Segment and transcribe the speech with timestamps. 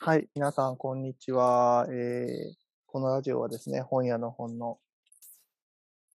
[0.00, 1.84] はい、皆さん、こんにちは。
[1.90, 2.54] えー
[2.86, 4.78] このラジオはですね、本屋の本の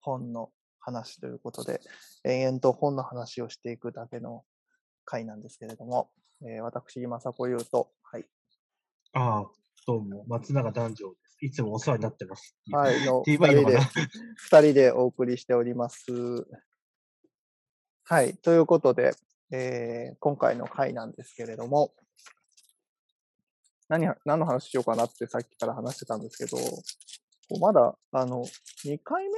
[0.02, 1.82] 本の話ということで、
[2.24, 4.46] 延々と本の話をしていくだけの
[5.04, 6.09] 回なんですけれども、
[6.43, 8.25] えー私、今迫優と、はい、
[9.11, 9.46] ああ、
[9.86, 11.38] どうも、松永男女です。
[11.41, 12.55] いつもお世話になってます。
[12.71, 13.89] はい、のって二人で言えばいいのか、
[14.38, 16.05] 二人でお送りしております。
[18.05, 19.11] はい、ということで、
[19.52, 21.93] えー今回の回なんですけれども、
[23.93, 26.82] 何は、何の話しようかなってさっきから話してたんですけど、こ
[27.52, 28.43] うまだ、あの、
[28.86, 29.33] 2回目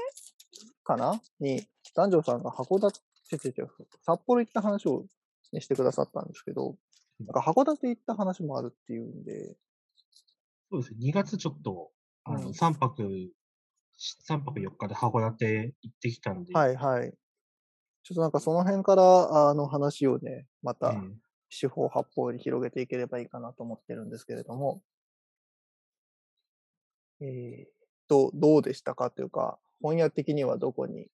[0.85, 1.19] かな？
[1.41, 3.01] に、男女さんが函館、
[3.33, 3.69] 違う違う
[4.05, 5.05] 札幌行った話を、
[5.51, 6.77] ね、してくださったんですけど、
[7.19, 9.57] なんか函館行った話もあるっていうんで、
[10.71, 10.99] そうですね。
[11.01, 11.91] 2月ちょっと、
[12.23, 12.53] あの、うん。
[12.53, 13.03] 3泊、
[14.29, 17.13] 3泊4日で函館行ってきたんで、はいはい。
[18.03, 21.24] ちょっとなんかその辺から、あの話をね、また、ええ
[21.55, 24.81] 四方八方に広げていければいいかなと思ってるんですけれども、
[27.21, 27.75] えー、
[28.07, 31.07] と、どうでしたかというか、本屋的にはどこに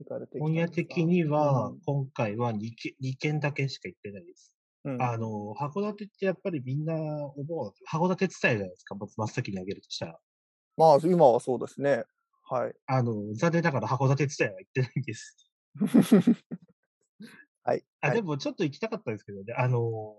[0.00, 4.56] 行かれてきたん本屋的には、うん今回は 2, け2軒だけしか行ってないです。
[4.84, 10.18] うん、あの、函館ってやっぱりみんな思う、函館伝えじゃないですか、真っ先に挙げるとしたら。
[10.76, 12.04] まあ、今はそうですね。
[12.42, 12.74] はい。
[12.86, 15.50] あの、残念ながら函館伝えは行ってないんです。
[17.64, 17.84] はい。
[18.00, 20.16] あ、はいでもちょっと行きたかったんですけどね、あの、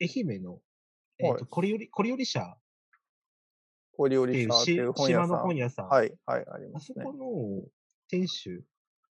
[0.00, 0.60] 愛媛の、
[1.18, 2.56] えっ、はいと、コリオリ、コリオリ社
[3.96, 5.26] コリオリサーっていしう本屋さん。
[5.28, 5.88] 島の本屋さん。
[5.88, 7.02] はい、はい、ありますね。
[7.02, 7.68] あそこの
[8.08, 8.64] 店主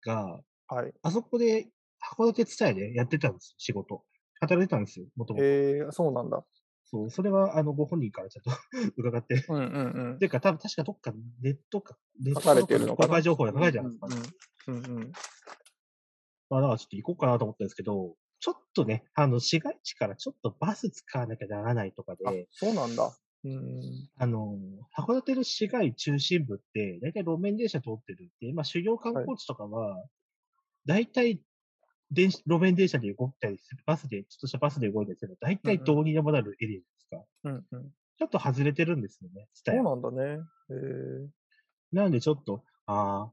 [0.04, 0.92] が、はい。
[1.02, 1.68] あそこで
[2.16, 4.02] 函館伝えでやってたんですよ、仕事。
[4.40, 5.44] 働いてたんですよ、もともと。
[5.44, 6.44] えー、そうなんだ。
[6.90, 8.50] そう、それは、あの、ご本人からちょっと
[8.96, 9.44] 伺って。
[9.46, 10.24] うんうんうんて。
[10.24, 14.16] いうか、多分確かどっかネットか、ネット書かれてるの情報で書かれてるんですかね。
[14.68, 15.12] うんうんうんうん。
[16.50, 23.12] まあ、だからちょっと行こうかなと思ったんですけど、ちょっとね、あの、市街地からちょっとバス使わなきゃならないとかあで、、そうなんだ。
[23.44, 24.08] うん。
[24.16, 24.58] あの、
[24.96, 30.04] 函館の市街中心部って、大体路面電車通ってるんで、まあ、主要観光地とかは、
[30.86, 31.40] 大体、
[32.10, 37.24] 電子路面電車で動いたりする、バスで、ちょっとしたバスで動いたりすると、大体うんうんどうにでもなるエリアですか。
[37.44, 37.90] うんうん。
[38.18, 39.82] ちょっと外れてるんですよね、そう。
[39.82, 40.40] なんだね。
[40.70, 41.28] えー、
[41.92, 43.32] なんでちょっと、ああ、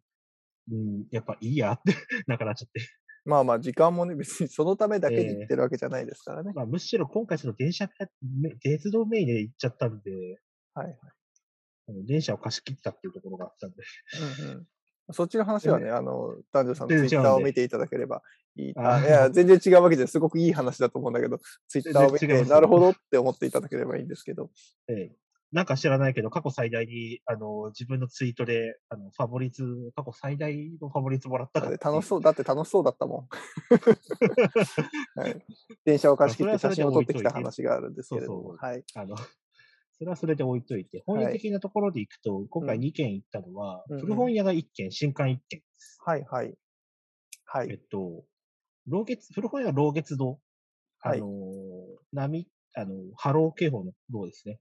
[0.72, 1.94] うん、やっぱいいやって、
[2.28, 2.82] なくなっちゃって。
[3.26, 6.52] まあまあ、時間もね、別にそのためだけにええ行ってるわけじゃないですからね。
[6.54, 7.90] まあ、むしろ今回その電車
[8.62, 10.12] 鉄道メインで行っちゃったんで、
[10.76, 10.98] はいはい。
[12.06, 13.78] 電車を貸し切ったっていうところがあったんで。
[14.44, 14.68] うんうん。
[15.12, 18.22] そっちの話はね、あの、男女さんのツイッターを見ていただければ
[18.56, 18.74] いい。
[18.76, 24.50] あいや、全然違うわけですごくいい話だと思うんだけど、ツイッターを見て、なるほどって思っていただければいいんですけど。
[24.88, 25.16] ええ
[25.52, 33.28] なんか知らないけど、過去最大に、あの、自分のツイートで、あの、ファボリツ、過去最大のファボリツもらっただから楽しそう、だって楽しそうだったもん。
[35.20, 35.46] はい、
[35.86, 38.42] 電車を貸し切って写真を撮ってきた話があるんですけれども。
[38.42, 38.84] そうそうはい。
[38.96, 39.26] あの、そ
[40.02, 45.62] れはそれで置いといて、本屋的なところで行くと、今回2軒行ったのは、うんうん古本屋が1軒、新刊1軒。
[46.00, 46.54] はいはい。
[47.46, 47.70] はい。
[47.72, 48.26] えっと、
[48.88, 50.40] 老月、古本屋は老月堂。
[51.00, 51.28] はいあの、
[52.14, 54.60] 波、あの、波浪警報の堂ですね。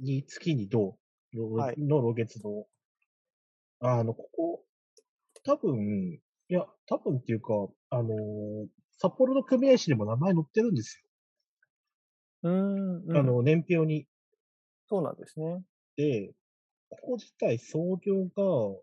[0.00, 0.98] に、月に堂
[1.34, 2.66] のはいの老月堂。
[3.80, 4.64] あの、ここ、
[5.44, 7.54] 多分、いや、多分っていうか、
[7.90, 8.14] あの、
[8.98, 11.02] 札幌の組合誌でも名前載ってるんです
[12.42, 13.20] うーん、うんよ。
[13.20, 14.06] あの、年表に。
[14.88, 15.62] そうなんですね。
[15.96, 16.32] で、
[16.90, 18.80] ここ自体創業が、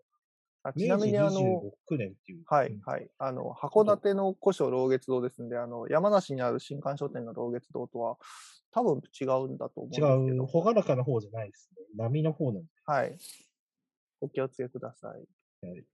[0.68, 2.38] あちなみに、あの、26年っていう。
[2.38, 3.08] うんはいはい。
[3.18, 8.16] あの、函館の古書老月堂ですんで、あの、山梨にある新刊書店の老月堂とは、
[8.72, 10.46] 多分違うんだと思うんです違う、けど。
[10.46, 11.84] ほがらかな方じゃないですね。
[11.96, 13.16] 波の方なんではい。
[14.20, 15.66] お気をつけください。
[15.66, 15.84] はい。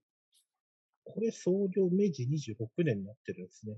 [1.05, 3.75] これ創業明治26年になってるんですね。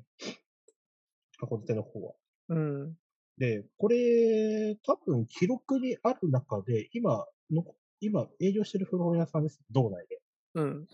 [1.42, 2.14] 函館の方は。
[2.50, 2.94] うん。
[3.38, 7.66] で、これ、多分記録にある中で、今の、
[8.00, 9.60] 今営業してる古本屋さんです。
[9.72, 10.22] 道内で。
[10.56, 10.88] うん。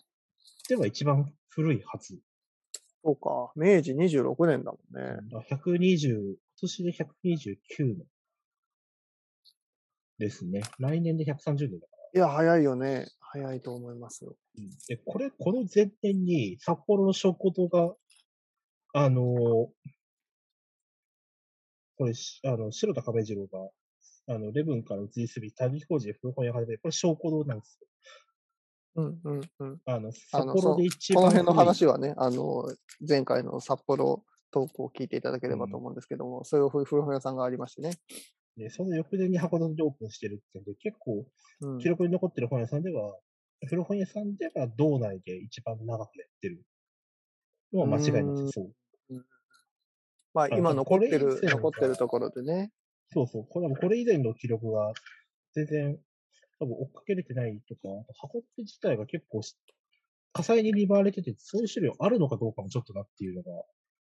[0.68, 2.20] では一番古いはず。
[3.04, 3.52] そうか。
[3.56, 5.18] 明治26年だもんね。
[5.32, 8.06] だから120、今年で129年
[10.20, 10.62] ですね。
[10.80, 13.08] 来年で130年だかいや、早いよね。
[13.20, 14.36] 早いと思いますよ。
[14.58, 14.64] ら。
[14.88, 17.96] で、これ、この前年に札幌の証拠堂が、
[18.94, 19.92] あのー
[21.98, 23.60] これし、あの、白田亀次郎が、
[24.34, 27.88] あの、レブンから移り住み、谷工事で古本屋始めて、これ証拠堂なんですよ。
[28.96, 29.82] うんうんうん。
[29.86, 32.66] あの、あ札の幌で一番この辺の話はね、あの、
[33.08, 37.94] 前回の札幌トークを聞いていただければと思うんですけども、そういう古本屋さんがありましてね。
[38.58, 41.26] で、その翌年に函館でオープンしてるっていうんで、結構
[41.62, 43.18] うん記録に残ってる本屋さんでは、
[43.68, 46.64] 古本屋さんでは道内で一番長くやってる
[47.72, 48.74] のは間違いなさそう。
[50.34, 52.72] まあ、あ今残ってる残ってるところでね。
[53.14, 53.48] そうそう。
[53.48, 54.94] これこれ以前の記録が
[55.54, 56.00] 全然
[56.62, 59.42] 多分追っかけれてないとか、あと箱って自体が結構
[60.32, 63.50] 火災に見舞われてて、そういう種類あるのかどうかもちょっとなっていうのが、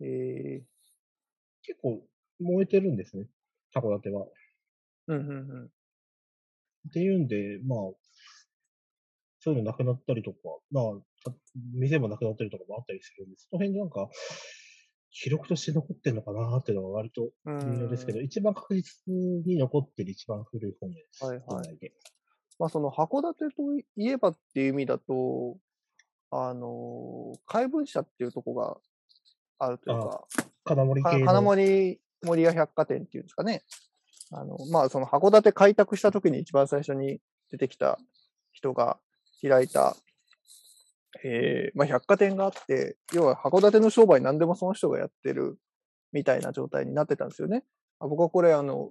[0.01, 0.65] えー、
[1.63, 2.01] 結構
[2.39, 3.27] 燃えてるんですね、
[3.75, 4.27] 函館は。
[5.09, 5.33] うんうんう
[5.65, 5.65] ん。
[5.65, 7.79] っていうんで、まあ、
[9.41, 10.37] そういうのなくなったりとか、
[10.71, 11.33] まあ、
[11.75, 14.09] 店もなくなったりとかもあったりするんで、その辺なんか、
[15.11, 21.25] 記録として残ってるのかなっていうのは割と微妙ですけど、一番確実に残ってる一番古い本屋です。
[21.25, 21.93] はいはい。
[22.59, 23.63] まあその函館と
[23.97, 25.57] いえばっていう意味だと、
[26.31, 28.77] あの、怪文社っていうとこが
[29.59, 30.25] あるというか、
[30.65, 33.63] 金森系金森森屋百貨店っていうんですかね。
[34.33, 37.21] あの、まあその函館開拓した時に一番最初に
[37.51, 37.99] 出てきた
[38.53, 38.99] 人が
[39.43, 39.97] 開いた
[41.23, 45.59] えー、まあ、百貨店があって、要は函館の商売何でもその人がやってる
[46.13, 47.65] みたいな状態になってたんですよね。
[48.01, 48.91] あ僕はこれ、あの、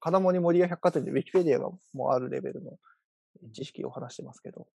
[0.00, 2.72] 金森森屋百貨店でウィキペディアがもうあるレベルの
[3.52, 4.66] 知識を話してますけど、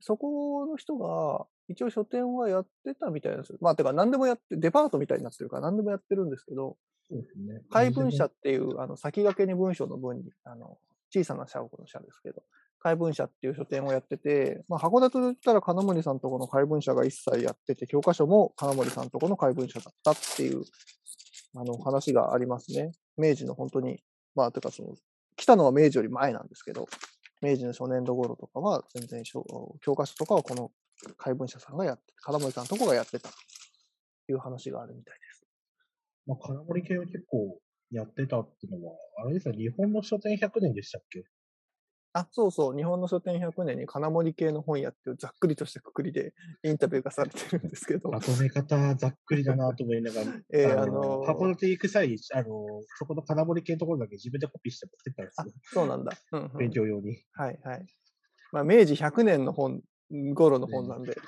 [0.00, 3.58] そこの人が一応書店はやってたみたいなんですよ。
[3.60, 6.76] まあ、てか何でもやって、デパートみたいになってるから何でもやってるんですけど、
[7.10, 7.62] ね。
[7.70, 10.78] 怪文社っていう、あの、先駆けに文章の文に、あの、
[11.12, 12.42] 小さな社屋の社ですけど、
[12.80, 20.62] 怪文社っていう書店をやってて、まあ、函館と言ったら金森さんとこの怪文社が一切やってて、教科書も金森さんとこの怪文社だったっていう、
[21.54, 22.92] あの、話がありますね。
[23.16, 24.02] 明治の本当に、
[24.36, 24.94] まあ、とかその、
[25.36, 26.86] 来たのは明治より前なんですけど、
[27.42, 30.70] 明治の初年度頃とかは全然教科書とかはこの
[31.18, 33.34] 怪文社さんがやって、金森さんのとこがやってたと
[34.28, 35.46] いう話があるみたいです。
[36.26, 37.58] まあ、金森系は結構
[37.90, 38.94] やってたっていうのは、
[39.24, 41.24] あれですよ、日本の書店100年でしたっけ？
[42.18, 46.32] あ、そうそう、日本の書店100年に金森系の本屋っていうざっくりとしたくくりで
[46.62, 48.10] インタビューがされてるんですけど。
[48.10, 52.46] まとめ方ざっくりだなと思いながら、 えー、あのー、函館行く際、あのー、
[52.96, 55.62] そこの金森系のところだけ自分でコピーして持ってったんですよ。
[55.64, 56.56] そうなんだ、うんうん。
[56.56, 57.18] 勉強用に。
[57.34, 57.86] はいはい。
[58.52, 59.82] まあ、明治100年の本、
[60.34, 61.18] 頃の本なんで。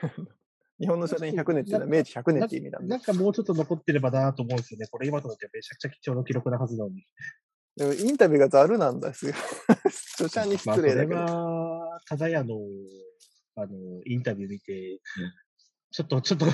[0.80, 2.88] 日本の書店100年っていうのは明治100年って意味なんで。
[2.88, 4.86] なんかもうちょっと残ってればなと思うんですよね。
[4.90, 7.06] これ今となってめちゃくちゃ貴重な記録なはずなのに。
[7.76, 9.34] でもインタビューがざるなんですよ。
[10.14, 11.16] 著者 に失礼だけど。
[11.16, 12.56] まあ、それは、ただやの、
[13.56, 13.68] あの、
[14.06, 15.00] インタビュー見て、
[15.90, 16.46] ちょっと、 ちょっと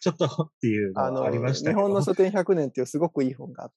[0.00, 3.70] ちょっとっていうのがありました日本の書店100年っていうすごくいい本が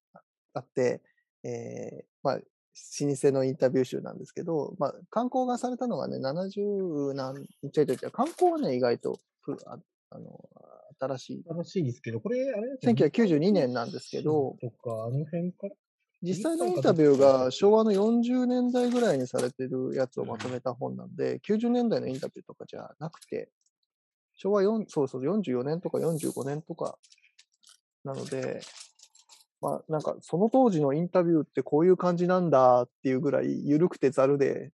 [0.53, 1.01] あって、
[1.43, 9.19] えー、まあ、老舗のインタビュー集なんですけど、まあ、観光がされたのがね、70何、ちゃいちゃい観光はね、意外と
[9.65, 9.79] あ
[10.11, 10.49] あの
[10.99, 11.43] 新しい。
[11.47, 15.75] 新しいですけど、これ、あれ1992年なんですけど、とか、あの辺から？
[16.21, 23.49] 実際のインタビューが昭和の40年代ぐらいにされてるやつをまとめた本なんで、90年代のインタビューとかじゃなくて、
[24.35, 26.97] 昭和4、そうそう44年とか45年とか
[28.03, 28.61] なので、
[29.61, 34.71] まあなんかその当時のインタビューってこういう感じなんだっていうぐらい緩くてざるで、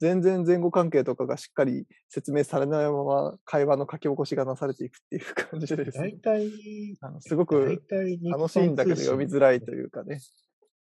[0.00, 6.14] 全然前後関係とかがしっかり説明されないまま会話の書き起こしがなされていくっていう感じです、ね。
[6.22, 7.82] 大体、あのすごく
[8.30, 10.20] 楽しいんだけど読みづらいというかね。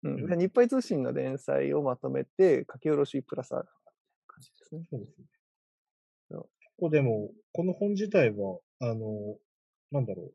[0.02, 3.90] うん、日配通信の連載をまとめて、書き下ろしプラスアルファ
[4.26, 4.86] 感じですね。
[4.90, 5.24] そうですね。
[6.30, 6.40] 結
[6.78, 9.38] 構でも、この本自体は、あの、
[9.90, 10.32] なんだろう。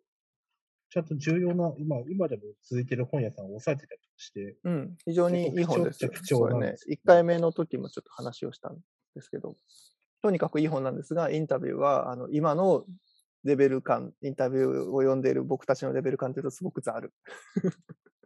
[0.90, 4.58] ちゃんと重要な、今、今でも続いてる本屋さんを抑えてたりして。
[4.64, 6.10] うん、非常にいい本ですよ。
[6.10, 6.76] 貴重ね。
[6.90, 8.78] 1回目の時もちょっと話をしたん
[9.16, 9.56] ですけど、
[10.22, 12.86] とにかくいい本なんですが、インタビューは、あの、今の
[13.44, 17.14] レベル感、インタビューを読んでいる僕たちのレベル感というとすごくざる。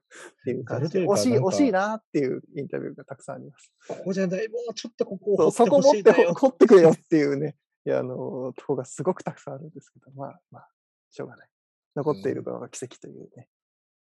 [0.05, 3.71] っていう感じで、惜しい、惜しいなっていうインタビューがたくさんあります。
[3.87, 10.69] ここじゃない、もうちょっとここをそこ持って掘ってくれよっていうね、いや、あの、とこがすごくたくさんあるんですけど、まあ、まあ、
[11.11, 11.49] しょうがない。
[11.95, 13.47] 残っている側が奇跡というね。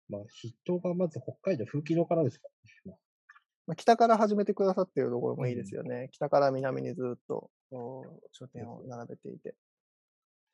[0.09, 2.49] まあ、筆頭がまず北海道風紀堂からですか
[2.87, 2.99] らね。
[3.67, 6.03] まあ、北から始めてくださっているところもいいですよね。
[6.03, 7.51] うん、北から南にずっと
[8.33, 9.55] 書店を並べていて。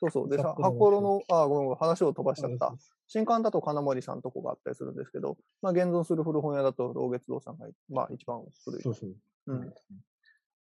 [0.00, 0.28] そうそう。
[0.28, 2.74] でさ、箱の、あ、ごめんごめん、話を飛ばしちゃった。
[3.08, 8.82] 新刊だと金森さんとこがあったりするんですけど、まあ、現存する古本屋だと、老月堂さんが、まあ、一番古い。
[8.82, 9.16] そうそう。
[9.46, 9.74] うん。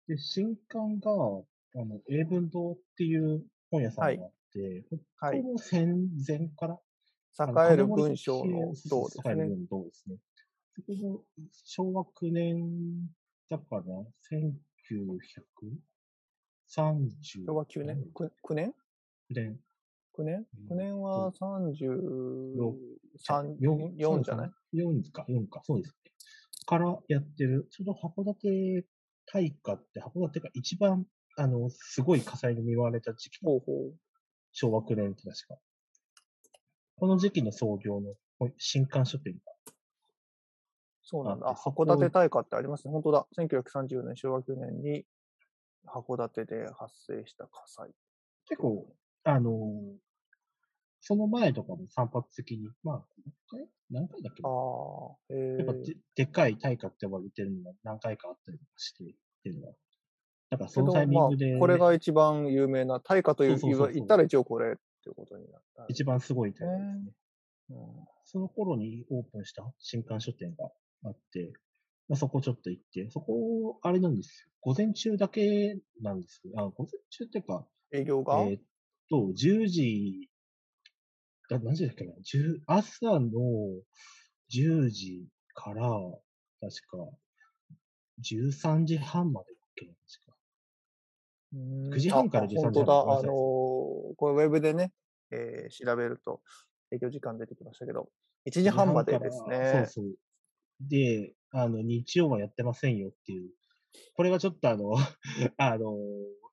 [0.08, 4.86] で、新刊が、あの、英文堂っていう本屋さんがあって、
[5.18, 5.42] はい。
[5.42, 6.80] ここ戦前から、
[7.38, 9.34] 栄える文章の堂ですね。
[9.34, 10.16] 栄える堂ですね。
[10.76, 11.20] そこの
[11.64, 13.10] 昭和9年
[13.50, 13.84] だから、
[14.32, 15.46] 1930
[16.68, 18.74] 昭和9年？9, ?9 年？
[19.30, 19.60] 年
[20.18, 26.12] ？9年 ?9 年は33、4じゃない ?4 か、4か、そうですね。
[26.66, 28.86] からやってる、ちょうど函館
[29.26, 31.06] 大火って、函館が一番、
[31.38, 33.40] あの、すごい火災に見舞われた時期。
[33.44, 33.94] ほうほう
[34.52, 35.58] 昭和9年って確か。
[36.98, 38.16] この時期の創業の
[38.58, 39.40] 新刊書店が
[41.06, 41.54] そうなんだ。
[41.54, 42.92] 函館大火ってありますね。
[42.92, 43.28] 本当だ。
[43.38, 45.06] 1930年、昭和9年に
[45.86, 47.92] 函館で発生した火災。
[48.50, 48.88] 結構、
[49.26, 50.06] あのー
[51.08, 53.06] その前とかも散発的に、まあ、
[53.52, 59.08] 何回何回だっけあなあ、えやっぱー、ででっかい大火って呼ばれてるのが何回かあったりとかしてっ
[59.44, 59.74] ていうのは。
[60.50, 64.72] だからそのタイミングで、まあ、これが一番有名な、大火という言ったら一応これっ
[65.04, 65.86] ていうことになった。
[65.90, 67.14] 一番すごい大火ですね。
[67.70, 70.66] うんその頃にオープンした新刊書店が
[71.06, 71.54] あって、
[72.10, 74.52] まあ、そこちょっと行って、そこ、あれなんですよ。
[74.62, 76.54] 午前中だけなんですよ。
[76.58, 78.62] あ、午前中っていうか、営業が、えーっ
[79.10, 80.30] と、10時、
[81.50, 83.30] あ何時だっけな、10朝の
[84.48, 85.90] 10時から、
[86.62, 86.98] 確か、
[88.20, 90.38] 13時半までだっけな、確か。
[91.54, 92.94] うん9時半からあ13本当だ。
[92.94, 94.94] 時半ごめんなさいあのーこれウェブでね、
[95.32, 96.42] えー調べると
[96.92, 98.10] 営業時間出てきましたけど、
[98.46, 99.86] 1時半までですそうね。
[99.86, 100.16] そう。
[100.82, 103.52] で、あの、日曜はやってませんよっていう。
[104.16, 104.96] これはちょっとあの、
[105.58, 105.96] あの、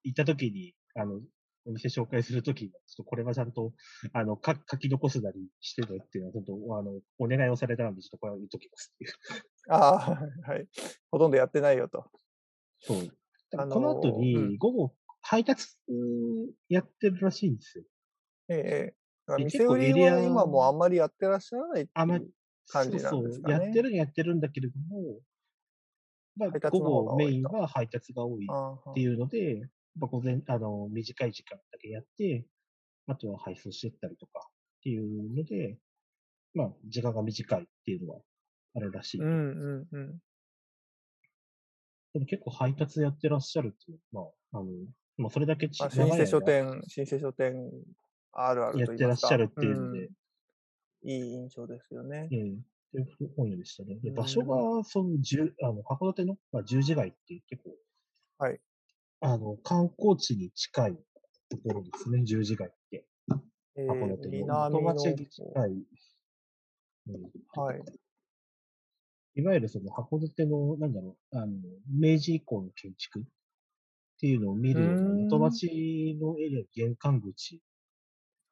[0.04, 1.20] 行った時に、あの、
[1.64, 3.72] お店紹介するときには、ちょっとこれはちゃんと、
[4.12, 9.12] あの、か書き残すなりしてねっていうのは、ちょっと、あの、お願いをされたので、ちょっとこれは言っときますっていう。
[9.70, 10.68] ああ、はい。
[11.10, 12.10] ほとんどやってないよと。
[12.80, 13.16] そう。
[13.56, 15.68] あのーこの後うに、午後、配達
[16.68, 17.84] やってるらしいんですよ。
[18.48, 22.10] ええだからで店売りは今もあんまりやってらっしゃらない感じ
[22.74, 23.12] なんですかね。
[23.12, 25.20] そうそう、やってるやってるんだけれども、
[26.36, 32.46] まあ午後メインは配達が多いあっていうので、まあ、午前、あの、短い時間だけやって、
[33.06, 35.78] あとは配送してったりとかっていうので、
[36.54, 38.20] まあ、時間が短いっていうのは
[38.76, 39.20] あるらしい。
[39.20, 40.18] あうんうんうん。
[42.14, 44.66] でも結構配達やってらっしゃるっていう、まあ、あの、
[45.16, 47.70] まあ、それだけちあ老舗書店、老舗書店
[48.32, 48.86] あるあるや。
[48.86, 50.08] ってらっしゃるっていうので、ん
[51.04, 52.28] いい印象ですよね。
[52.30, 53.96] ええっていう本屋でしたね。
[54.02, 57.70] で、うん場所が、その、十あの、函館の、まあ、十字街っていう結構、
[58.38, 58.60] はい。
[59.22, 60.98] あの、観光地に近い
[61.48, 63.06] ところですね、十字街って。
[63.76, 64.16] え函館の。
[64.16, 65.70] ー南の元町に近方い。
[67.08, 67.22] うん
[67.54, 67.82] はい。
[69.34, 71.52] いわゆるその函館の、なんだろう、あの、
[71.88, 73.22] 明治以降の建築っ
[74.20, 77.62] ていうのを見るような元町のエリアの玄関口、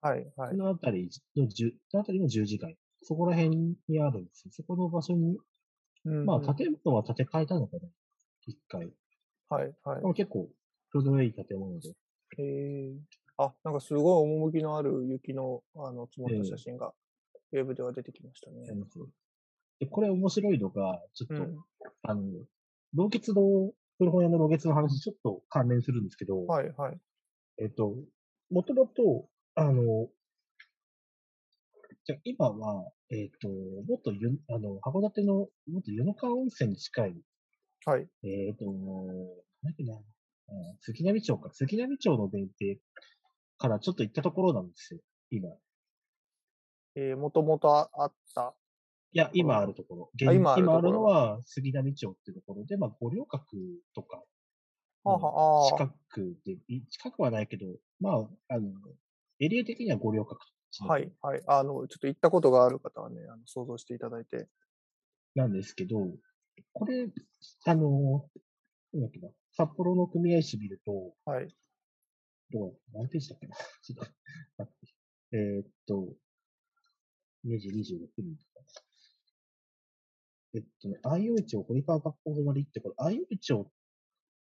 [0.01, 0.57] はいはいそ。
[0.57, 4.53] のあたりの十、そのあたりの十字街、そこら辺にあるんですよ。
[4.53, 5.37] そこの場所に、
[6.05, 7.89] うんまあうん建物は建て替えたのかな、
[8.47, 8.89] 一回。
[9.51, 10.49] はいはい結構、
[10.93, 11.93] ちょうどいい建物で。
[12.39, 12.99] えー、
[13.39, 16.93] あ、なんかすごい趣のある雪のあの積もった写真が、
[17.53, 18.67] ウェブでは出てきましたね。
[19.81, 21.59] で、これ面白いのが、ちょっと、うん。
[22.03, 22.23] あの、
[22.95, 27.01] 老月堂、古本屋の老月の話、ちょっと関連するんですけど、はいはい。
[27.59, 27.95] えっと、
[28.51, 30.09] もともと、あの、
[32.05, 37.15] じゃあ今は、えっと、もっとゆ、あの、函館の、もっと湯の川温泉に近い、
[37.87, 38.09] はい。
[38.23, 38.77] えっと、なん
[39.65, 39.95] だっけな、
[40.51, 42.77] あ杉並町か、杉並町の弁庭
[43.59, 45.49] からちょっと行ったところなんですよ、今。
[45.49, 45.59] い
[46.97, 48.55] えー、もともとああった。
[49.13, 50.11] や、今あるところ。
[50.15, 53.57] 現あ今ある今あるのは杉並町っていうところで、まあ、五稜郭
[53.95, 54.23] とか、
[55.03, 57.67] はあはあ近くで、い近くはないけど、
[58.01, 58.15] まあ、
[58.49, 58.71] あの、
[59.41, 60.41] エリア的には五稜郭
[60.87, 61.43] はいはい。
[61.47, 64.47] あの、ちょっと行ったことがある方はね、あの想像していただいて。
[65.35, 66.07] なんですけど、
[66.73, 67.09] これ、
[67.67, 68.29] あの、
[68.93, 71.49] なんだっけな、札幌の組合誌見ると、はい。
[72.53, 72.79] どう？
[72.93, 73.57] 何ページだっけな？
[73.57, 74.03] ちょっと
[74.59, 74.95] 待って。
[75.33, 76.09] えーっと、
[77.45, 77.73] 明治26
[78.19, 78.67] 年とか。
[80.55, 83.71] えっとね、相生町堀川学校隣って、これ、相生町っ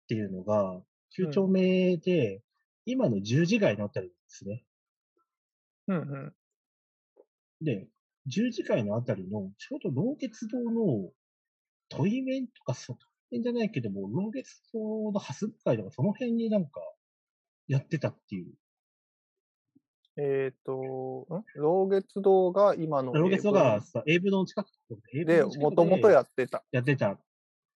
[0.08, 0.82] ていうのが、
[1.18, 2.42] 9丁目で、
[2.86, 4.64] 今の十字街のあたりですね。
[5.88, 6.34] うんうん。
[7.62, 7.90] で、
[8.26, 11.12] 十字街のあたりの、ちょうど老月堂の、
[11.90, 12.98] 問い面とか、そ
[13.32, 16.82] う、問い面じゃないけども、老月堂の蓮向かいとか、その辺になんか、
[17.68, 18.54] やってたっていう。
[20.20, 21.44] えっ、と、ん？
[21.56, 27.20] 老月堂が今の老月堂がさ、英文の近くで、英で、文の近くもともとやってたっやってた。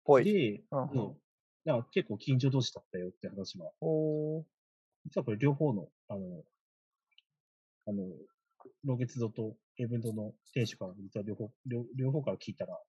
[0.03, 0.23] ぽい。
[0.23, 1.21] で、うんうんそう
[1.63, 3.71] だから結構近所同士だったよって話は。
[3.81, 4.43] おー
[5.05, 6.43] 実はこれ両方の、あの、
[7.87, 8.03] あの、
[8.83, 12.79] 老月堂と英文堂の店主から実は両方、両両方から聞いたら、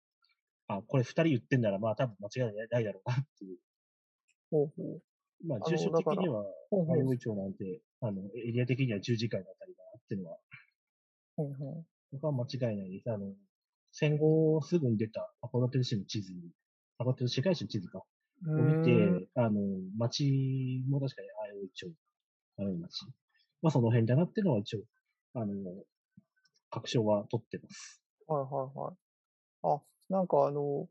[0.76, 3.58] あ、これ二人言ってんならまあ多分間違いないだろうなっていう。
[4.50, 5.02] ほうほう
[5.46, 10.38] まあ住所的には、ほうほう相生町なんて、あの、エリア的には10時間のあたりだなっていうのは、
[11.36, 13.10] ほうほ僕は間違いないです。
[13.10, 13.32] あの、
[13.90, 16.40] 戦後すぐに出た函館市の地図に、
[16.98, 18.02] 函館市街地の地図か、
[18.46, 19.60] うを見て、あの、
[19.98, 21.94] 町も確かに相生町、
[22.56, 23.06] 相生町。
[23.62, 24.80] まあその辺だなっていうのは一応、
[25.34, 25.54] あの、
[26.70, 28.02] 確証は取ってます。
[28.26, 28.94] はいはいはい。
[29.62, 29.82] あ、
[30.12, 30.88] なんかあの、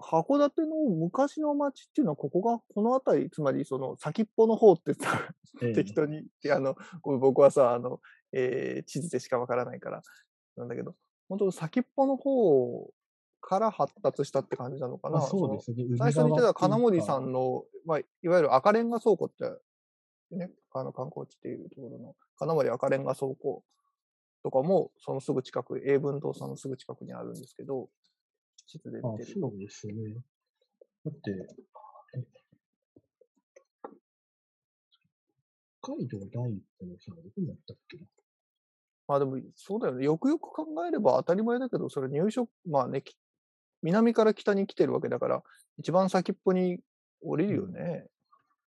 [0.00, 5.28] 函館の昔の町っていうのは、ここが、この辺り、つまりその先っぽの方ってさ、
[5.60, 8.00] ええ適当に、であの、僕はさ、あの、
[8.32, 10.02] えー地図でしかわからないから、
[10.56, 10.94] なんだけど、
[11.28, 12.90] 本当先っぽの方
[13.40, 15.18] から発達したって感じなのかな。
[15.18, 15.84] まあ、そうでそすね。
[15.88, 17.30] の最初に言ってた金森さん。
[17.30, 23.64] んの、まあ、いわゆる赤レンガ倉庫って、ね、あの観光地っていうところの金森赤レンガ倉庫
[24.44, 27.88] とかも、そのすぐ近く、英文堂さんのすぐ近くにあるんですけど、
[28.68, 29.54] 地図であ見てるとそ。
[29.56, 29.94] うですね。
[31.04, 31.30] だって、
[32.14, 32.24] え
[35.80, 37.96] 北海道第一歩の日はどこにあったっけ？
[37.96, 38.04] な
[39.08, 40.04] まあでも、そうだよね。
[40.04, 43.16] よくよく考えれば当たり前だけど、それ入植、まあね、き
[43.82, 45.42] 南から北に来てるわけだから、
[45.78, 46.80] 一番先っぽに
[47.22, 48.06] 降りるよね。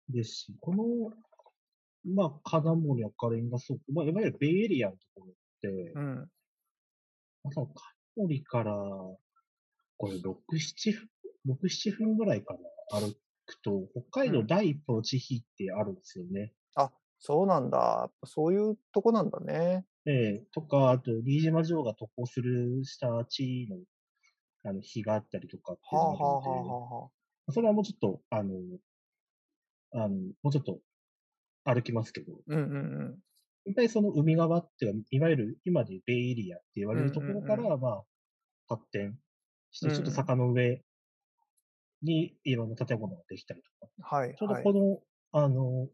[0.08, 0.84] ですし、この、
[2.14, 6.30] まあ、金森赤レンガ倉庫、まあ、いわゆるベイエリアのところって、うん。
[7.42, 7.66] まあ、金
[8.16, 8.74] 森から、
[10.00, 11.10] これ、6、7分、
[11.44, 13.14] 6、7分ぐらいかな、歩
[13.46, 16.54] くと、北海道第一歩の地域ってあるんですよね。
[16.74, 18.10] あ、そうなんだ。
[18.24, 19.86] そういうとこなんだね。
[20.06, 23.76] ええとか、あと、新島城が渡航するした地の、
[24.70, 27.52] あの、日があったりとかっていうはあのがあるんで、はあはあ。
[27.52, 28.54] それはもうちょっと、あの、
[29.92, 30.80] あの、もうちょっと
[31.64, 33.18] 歩きますけど、うんうんうん。
[33.64, 38.04] やっぱりその海側っていいわゆる今でベイエリアって言われるところかうんうんら、まあ、
[38.68, 39.18] 発展
[39.70, 40.82] して、うんちょっと坂の上
[42.02, 44.72] にいろんな建物ができたりとか、はいはいちょうどこ。
[44.72, 45.00] の、
[45.32, 45.88] あの、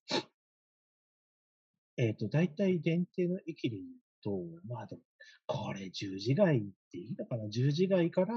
[1.96, 3.88] えっ、と、大体電停の駅で言う
[4.22, 4.30] と、
[4.68, 5.02] まあでも、
[5.46, 7.48] これ十字街っていいのかな？
[7.48, 8.36] 十字街から、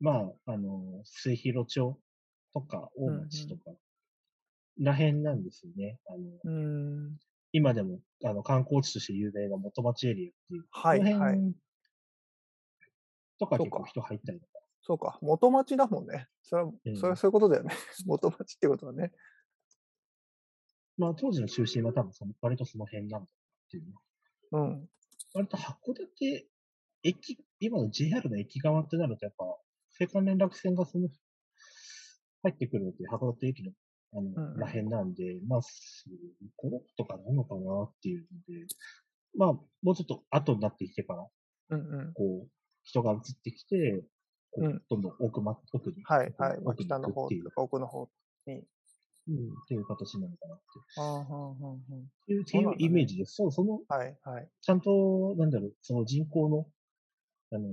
[0.00, 1.98] まあ、あの、末広町
[2.52, 3.76] とか大町とか、
[4.80, 5.98] らへんなんですよね。
[6.08, 7.18] あの、うーん。
[7.52, 11.12] 今でも、あの、観光地として有名な元町エリアっていう、このはいはい。
[11.12, 11.54] 辺
[13.46, 14.52] とかそうか結構人入ったりとか。
[14.82, 15.18] そうか。
[15.22, 16.26] 元町だもんね。
[16.42, 17.74] それは、うんそれはそういうことだよね。
[18.06, 19.12] 元町ってことはね。
[20.98, 23.28] まあ、当時の中心は多分その、割とその辺なんだっ
[23.70, 23.92] ていうね。
[24.52, 24.88] うん。
[25.34, 26.48] 割と函館
[27.02, 29.60] 駅、今の JR の駅側ってなると、やっぱ、青
[30.00, 31.08] 函連絡船がその、
[32.42, 33.72] 入ってくるのって函館駅の、
[34.14, 36.04] あうんうんの、らへんなんで、まあ、す
[36.56, 38.66] ごとかなのかなっていうので、
[39.36, 39.52] まあ、
[39.82, 41.26] もうちょっと後になってきてから、
[41.70, 42.12] うんうん。
[42.12, 42.48] こう、
[42.84, 44.04] 人が移ってきて、
[44.50, 46.60] こうんうどんどん奥ま、奥に、はいはい。
[46.60, 48.08] ま北の方行くっていうと、か奥の方
[48.46, 48.54] に。
[49.28, 50.64] うん、っていう形なのかなって
[50.98, 52.02] ああ、はんはんはんいう。
[52.02, 53.34] っていうそうなんだねイメージです。
[53.36, 54.48] そう、その、はいはい。
[54.60, 56.66] ちゃんと、なんだろう、その人口の、
[57.52, 57.68] あの、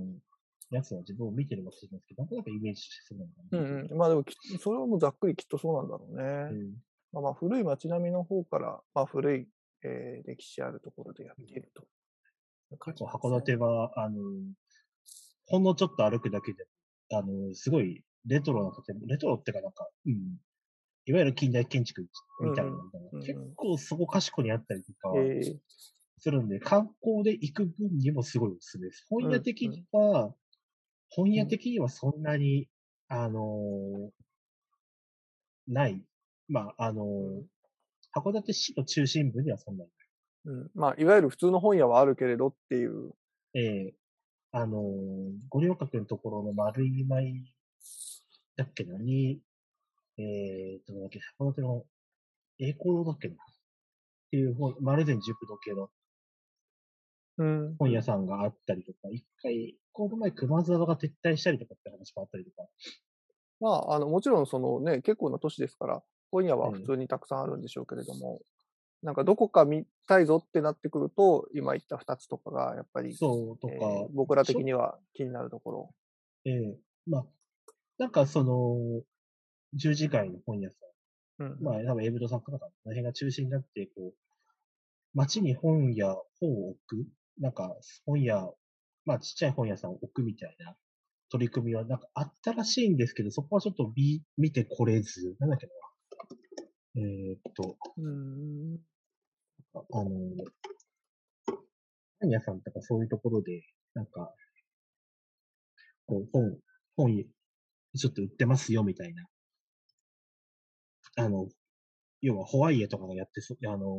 [0.70, 3.62] やつは自分を見てるわけじゃないですけど、なんとなくイメージしてそうなのかうな。
[3.62, 3.98] んうん。
[3.98, 6.22] まあでもき、それはもうざっくりきっとそうなんだろうね。
[6.22, 6.74] うん
[7.12, 9.48] まあ、まあ古い街並みの方から、まあ、古い、
[9.82, 11.82] えー歴史あるところでやっていると。
[12.84, 14.20] 結構函館は、あの、
[15.50, 16.64] ほんのちょっと歩くだけで、
[17.12, 20.12] あの、すごいレトロな建物、レトロってかなんか、うん、
[21.06, 22.06] いわゆる近代建築
[22.40, 23.18] みたいなのが、うん。
[23.18, 25.58] うん結構そこかしこにあったりとかえー
[26.22, 29.06] するんで、観光で行く分にもすごいおすすめです。
[29.08, 30.34] 本屋的には、
[31.08, 32.68] 本屋的にはそんなに、
[33.08, 34.12] あの
[35.66, 36.02] ない。
[36.48, 37.04] まあ、あの
[38.14, 39.90] 函館市の中心部にはそんなに
[40.44, 43.12] うん、まあ、いわゆる普通の本屋はあるけれどっていう。
[43.54, 43.94] ええ
[44.52, 44.82] あのー、
[45.48, 47.44] 五稜郭のところの丸い舞
[48.56, 48.98] だっけな？
[48.98, 49.40] に、
[50.18, 51.84] えーっと、なんだっけ、函館の
[52.58, 53.36] 栄光堂だっけなっ
[54.30, 55.88] ていう本、丸善塾土系の
[57.38, 57.76] うん。
[57.78, 62.68] 本屋さんがあったりとか、一回、この前熊沢が撤退したりとかって話もあったりとか、
[63.60, 68.40] まあ、あの、もちろんそのね、結構な都市ですから、本屋はうん普通にたくさんあるんでしょうけれども、
[69.02, 75.94] なんかどこか見たいぞってなってくると、今言った2つとかがやっぱり、そうとか、えー僕ら的には気になるところ。
[76.44, 77.26] ええまあ、
[77.98, 79.02] なんかその、
[79.74, 80.76] 十字街の本屋さ
[81.38, 81.58] ん、うん。
[81.60, 84.14] まあ、多分、エイブドさんとか、この辺が中心になって、こう、
[85.14, 87.06] 街に本や本を置く、
[87.38, 88.52] なんか、本屋、
[89.06, 90.76] まあ、ちっちゃい本屋さんを置くみたいな
[91.30, 95.72] 取り組みは、なんかあったらしいんですけど、そこはちょっと見、見てこれず、なんだっけな。
[96.96, 98.78] えーっと、うん。
[99.74, 100.10] あの、
[102.20, 103.62] 本屋さんとかそういうところで、
[103.94, 104.34] なんか、
[106.06, 106.58] こう、本、
[106.96, 107.24] 本、
[107.96, 109.26] ちょっと売ってますよ、みたいな。
[111.16, 111.48] あの、
[112.20, 113.96] 要は、ホワイエとかがやってそ、あの、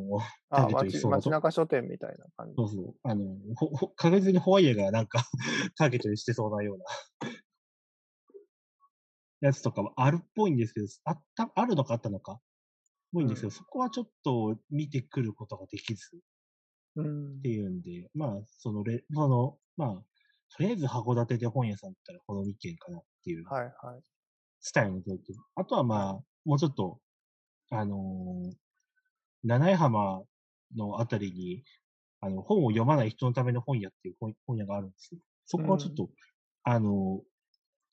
[0.50, 2.54] あ、ターゲットに街そうな街中書店みたいな感じ。
[2.56, 3.24] そうそう、あの、
[3.56, 5.24] ほ、 ほ、確実にホワイエがなんか
[5.76, 6.84] ターゲットにしてそうなような。
[9.40, 12.40] やつとかはあるっぽいんですけど、あった、あるのかあったのか、
[13.12, 16.20] ぽいんですけど、うんそこはちょっと見てくることができず
[16.96, 20.04] うんっていうんで、まあ、そのレ、その、まあ、
[20.56, 23.72] とりあえず函館で本屋さんだったらこの2軒かなっていうはいはい。
[24.60, 25.18] スタイルの状況。
[25.56, 27.00] あとはまあ、もうちょっと、
[27.70, 28.52] あのー
[29.44, 30.22] 七重浜
[30.76, 31.64] のあたりに、
[32.20, 35.20] あの、本を読まない人のための本屋っていう本本屋があるんですよ。
[35.46, 36.10] そこはちょっと、
[36.62, 37.31] あのー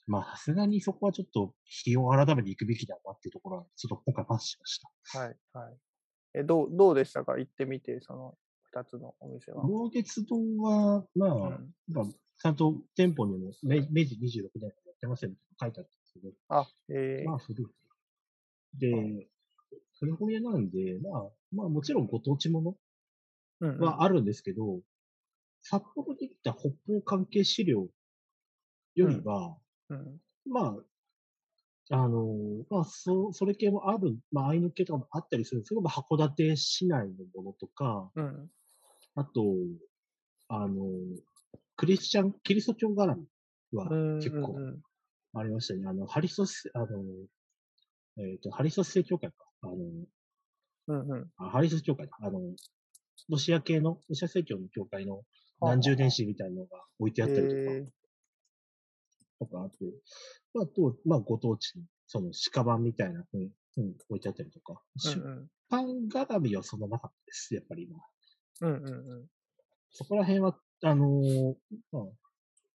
[0.10, 5.20] まあ、さすがにそこはちょっと、日を改めて行くべきだなっていうところは、ちょっと今回パスしました。
[5.20, 5.78] はいはい。
[6.34, 7.38] え、どう、どうでしたか？
[7.38, 9.64] 行ってみて、その二つのお店は。
[9.68, 12.06] 老月堂は、まあ、うんまあ
[12.42, 17.68] ちゃんと店舗にも明明治26年からやってませんって書いてあったんですけど、あ、えまあ古い。
[18.80, 19.28] で、
[20.00, 22.76] 古本屋なんで、まあ、まあもちろんご当地ものー、
[23.62, 24.80] うんうんはあるんですけど、
[25.62, 27.90] 札幌できた北方関係資料
[28.96, 29.58] よりは、
[29.90, 30.22] うん。
[30.46, 30.76] ま
[31.90, 35.60] あ、あの、まあ、そ、それ系もある、まあ、アイヌ系とかもあったりする。
[35.60, 38.52] んですけど、まあ、函館市内のものとか、うん。
[39.16, 39.44] あと、
[40.50, 40.86] あの、
[41.76, 43.26] クリスチャン、キリスト教絡み
[43.74, 44.60] はうん結構
[45.34, 45.88] ありましたね。
[45.88, 46.88] あの、ハリソス、あの、
[48.18, 49.36] えっ、と、ハリソス正教会か。
[49.62, 49.76] あの、
[50.88, 51.32] うんうん。
[51.38, 52.14] あハリソス教会だ。
[52.22, 52.40] あの、
[53.30, 55.24] ロシア系の、ロシア正教の教会の
[55.62, 57.88] 何十年史みたいなのが置いてあったりとか、え
[59.40, 59.78] とか、あと、
[60.54, 63.42] まあ、と、まあ、ご当地の、その、鹿版みたいな本、
[63.78, 68.00] うん、置いてあったりとか、ー出版絡みはそんななかったです、やっぱり今。
[68.62, 69.28] うんうんうんうん。
[69.92, 71.56] そこら辺は、あのー
[71.92, 72.04] まあ、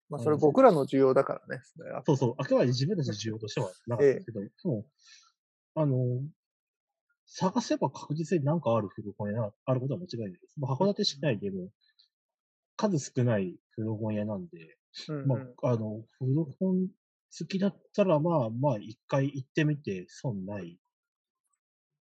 [0.09, 1.63] まあ、それ僕らの需要だからね。
[2.05, 4.85] そうそう、あくまで自分たちの需要としてはなかったですけど、 でも、
[5.75, 6.21] あのー
[7.25, 10.53] 探せば確実になんかある古本屋があることは間違いないです。
[10.59, 11.69] まあ、函館市内でも
[12.75, 14.77] 数少ない古本屋なんで、
[15.09, 16.87] うんうんまあ、あの、古本
[17.37, 20.79] 好きだったら、まあまあ、一回行ってみて損ない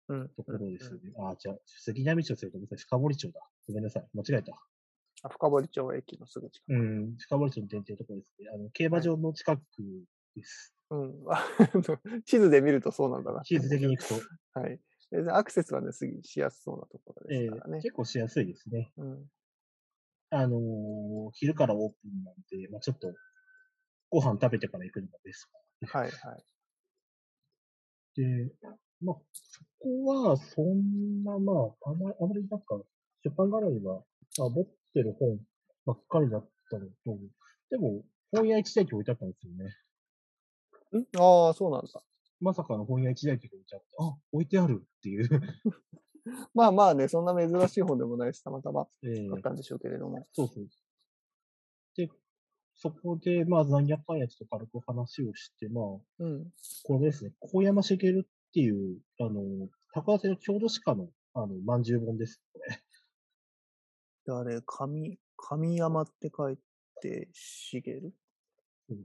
[0.09, 1.01] うんところですね。
[1.19, 3.41] あ、じゃあ、杉並町というと、深堀町だ。
[3.67, 4.09] ごめんなさい。
[4.15, 4.53] 間違えた。
[5.23, 6.73] あ深堀町駅のすぐ近く。
[6.73, 8.49] うん、深堀町の電停のところですね。
[8.55, 9.63] あの、競馬場の近く
[10.35, 10.75] です。
[10.91, 11.25] うん。
[11.29, 11.45] あ
[12.25, 13.43] 地図で見るとそうなんだな。
[13.43, 14.15] 地図的に行くと、
[14.59, 14.81] はい。
[15.31, 17.79] アクセスはね、すぐしやすそうなところでえすからね。
[17.79, 18.93] ー結構しやすいですね。
[18.97, 19.31] うん。
[20.31, 23.13] あのー昼からオープンなんで、まあちょっと、
[24.11, 25.49] ご飯食べてから行くのがベス
[25.83, 26.45] トはいはい。
[28.17, 28.53] で、
[29.01, 32.81] まあ、そこは、そんな、まあ、あまり、あまりなんか、
[33.23, 34.03] 出版絡みは、
[34.39, 35.39] まあ、持ってる本
[35.87, 36.93] ばっかりだったのと、
[37.71, 39.65] でも、本屋一台機置いてあったんですよね。
[41.01, 41.07] ん？
[41.21, 42.03] ああ、そうなんだ。
[42.41, 45.29] まさかの本屋一台機が置いてあって、あ、置いてあるっていう。
[46.55, 50.27] まあまあね、そんな珍しい本でもないし、たまたまええあったんでしょうけれども。
[50.33, 50.69] そうそう。
[51.97, 52.11] で、
[52.75, 55.85] そこで、まあ、残虐かんやつと軽く話をして、まあ、
[56.21, 56.53] うん。
[56.85, 62.83] これですね、高山茂っていう、あの、高橋の郷土鹿の、あの、まんじゅう本です、これ。
[64.27, 66.59] 誰、神、神山って書い
[67.01, 68.15] て、しげる？
[68.91, 69.05] うん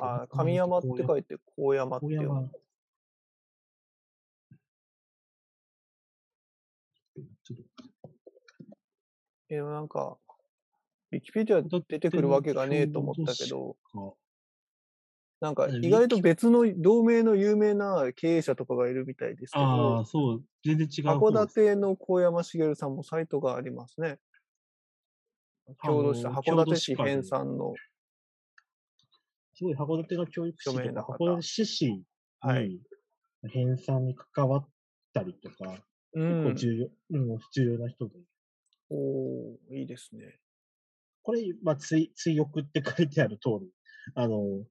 [0.00, 2.50] あ、神山って書いて、高山って高読む。
[9.48, 10.16] えでもなんか、
[11.12, 14.14] ウィキペディアに出てくるわけがねえと思ったけど、か。
[15.40, 21.46] なんか意外と別の同名の有名な経営者とかがいるみたいですけあどあ、、そう、全然違う方函。
[21.46, 24.18] 館の高山茂さんもサイトがありますね。
[25.82, 27.74] 郷土史、あの函館市編纂の、
[29.60, 32.02] すごい函館が教育士とか、函館市市
[32.40, 32.70] はい。
[32.70, 32.80] に
[33.50, 34.68] 編纂に関わっ
[35.12, 36.56] たりとか、う結構ん。
[36.56, 38.14] 重要、うん、重要な人で。
[38.88, 40.40] おーいいですね。
[41.22, 43.70] これ、まあ、追、追憶って書いてある通り、
[44.14, 44.64] あの、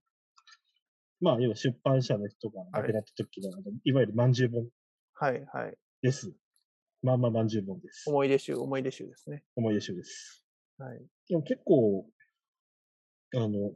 [1.22, 4.68] まあ、要は出版社の人が亡くなった時の、あのいわゆるまんじゅう本
[5.14, 5.78] はいはい。
[6.02, 6.34] です。
[7.04, 8.10] まあまあまんじゅう本です。
[8.10, 9.44] 思い出集、思い出集ですね。
[9.56, 10.44] 思い出集です。
[10.80, 11.06] はい。
[11.28, 12.10] でも結構、
[13.36, 13.72] あの、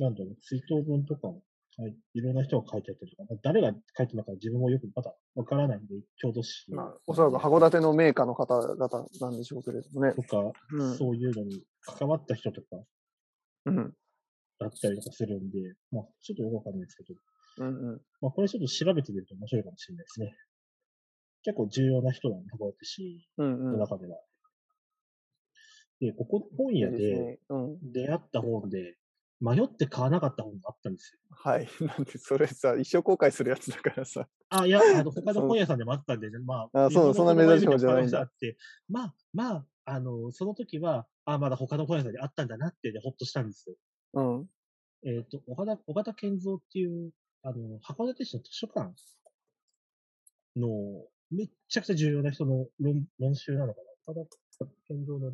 [0.00, 1.42] なんだろう、追悼文とかも、
[1.76, 10.22] はい、いろんな人が書いてあったりとか、誰が書いてるのか自分もよくまだわからないんで、郷土史まあ、おそらく函館のメーカーの方々なんでしょうけれどもねと。
[10.22, 10.96] か、うん。
[10.96, 12.66] そういうのに関わった人とか
[13.66, 13.94] うん。
[14.58, 15.58] だったりとかするんで、
[15.92, 17.14] まあ、ちょっとよくわかんないですけど、
[17.58, 18.00] うんうん。
[18.22, 20.34] まあ、これちょっと調べてみると面白いかもしれないですね。
[21.42, 23.72] 結構重要な人なんで、函館市うんうん。
[23.72, 24.16] の中では。
[26.00, 27.38] で、ここ本屋で。
[27.82, 28.96] 出会った本で、
[29.40, 31.20] 迷って買わなかった本があったんですよ。
[31.30, 31.66] はい。
[31.80, 34.28] なんで、それさ、一生後悔するやつだからさ。
[34.50, 43.76] あ、いや、あの、他の本屋さんでもあったんで、まあ、あそうそんな珍しい本じゃないんだて、まあ、まあ、あの、その時は、あ、まだ他の本屋さんにあったんだなって、ね、ほっとしたんですよ。
[44.14, 44.50] うん。
[45.02, 48.92] えっ、と、岡田、岡田健三っていう、あの、函館市の図書館
[50.56, 55.32] の、めっちゃくちゃ重要な人の論論集なのかな岡田健三の、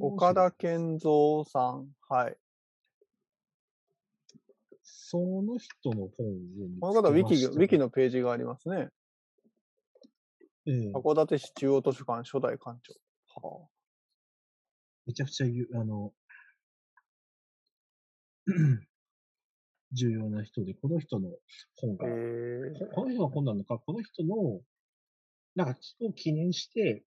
[0.00, 1.88] 岡田健三さん。
[2.08, 2.36] はい。
[4.92, 6.30] その人の本を
[6.68, 8.88] 見この方、ウィキ、ウィキのページがありますね。
[10.66, 12.94] ええ函館市中央図書館初代館長。
[13.42, 13.66] は
[15.06, 16.12] めちゃくちゃゆ、あの、
[19.92, 21.30] 重要な人で、この人の
[21.76, 22.04] 本あ。
[22.04, 24.60] が、えー、ここの人の本なのか、この人の、
[25.56, 27.02] なんか、を記念して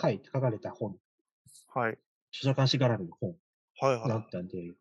[0.00, 0.96] 書いて、書かれた本、
[1.74, 1.98] はい。
[2.32, 3.34] 図書館しがらみの本
[3.80, 4.74] はいだったんで、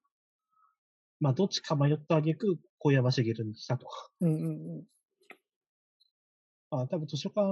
[1.19, 3.87] まあ、どっちか迷ったあげく、小山茂にしたと。
[4.21, 4.83] うんうんうん。
[6.71, 7.43] あ、多分図書館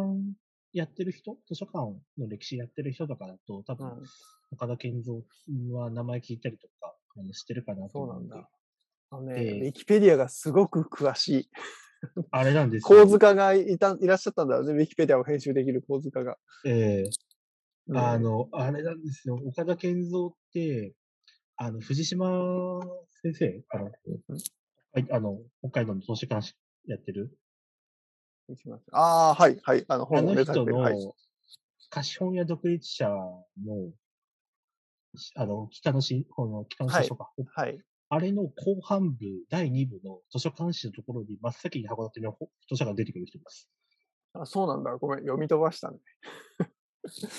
[0.74, 1.78] やってる人図書館
[2.18, 4.04] の歴史やってる人とかだと、多分、うん、
[4.52, 5.24] 岡田健三
[5.72, 8.50] は名前聞いたりとか、あの知ってるかなとそうなんだ。
[9.10, 11.50] あのね、ええウィキペディアがすごく詳しい。
[12.32, 16.38] あれなんですよ構図家がいたいらっしゃったんだよね、ウィキペディアを編集できる構図家が。
[16.64, 17.10] ええ
[17.90, 19.36] うんあの、あれなんですよ。
[19.46, 20.94] 岡田健三って、
[21.58, 22.28] あの、藤島
[23.24, 23.90] 先生、あの、は
[25.00, 26.54] いあの、北海道の図書館
[26.86, 27.36] やってる、
[28.94, 29.84] ああ、はい、はい。
[29.88, 30.78] あの、あ本をの人の。
[30.78, 30.96] はい。
[31.90, 33.44] 貸本屋独立者の、
[35.36, 37.80] あの、北のし、この北のはい図書館、はい。
[38.10, 39.18] あれの後半部、
[39.50, 42.38] 第2部の図書館誌のところに真っ先に函館の
[42.70, 43.70] 図書館出てくる人です。
[44.34, 44.96] あそうなんだ。
[44.98, 45.98] ごめん、読み飛ばしたね。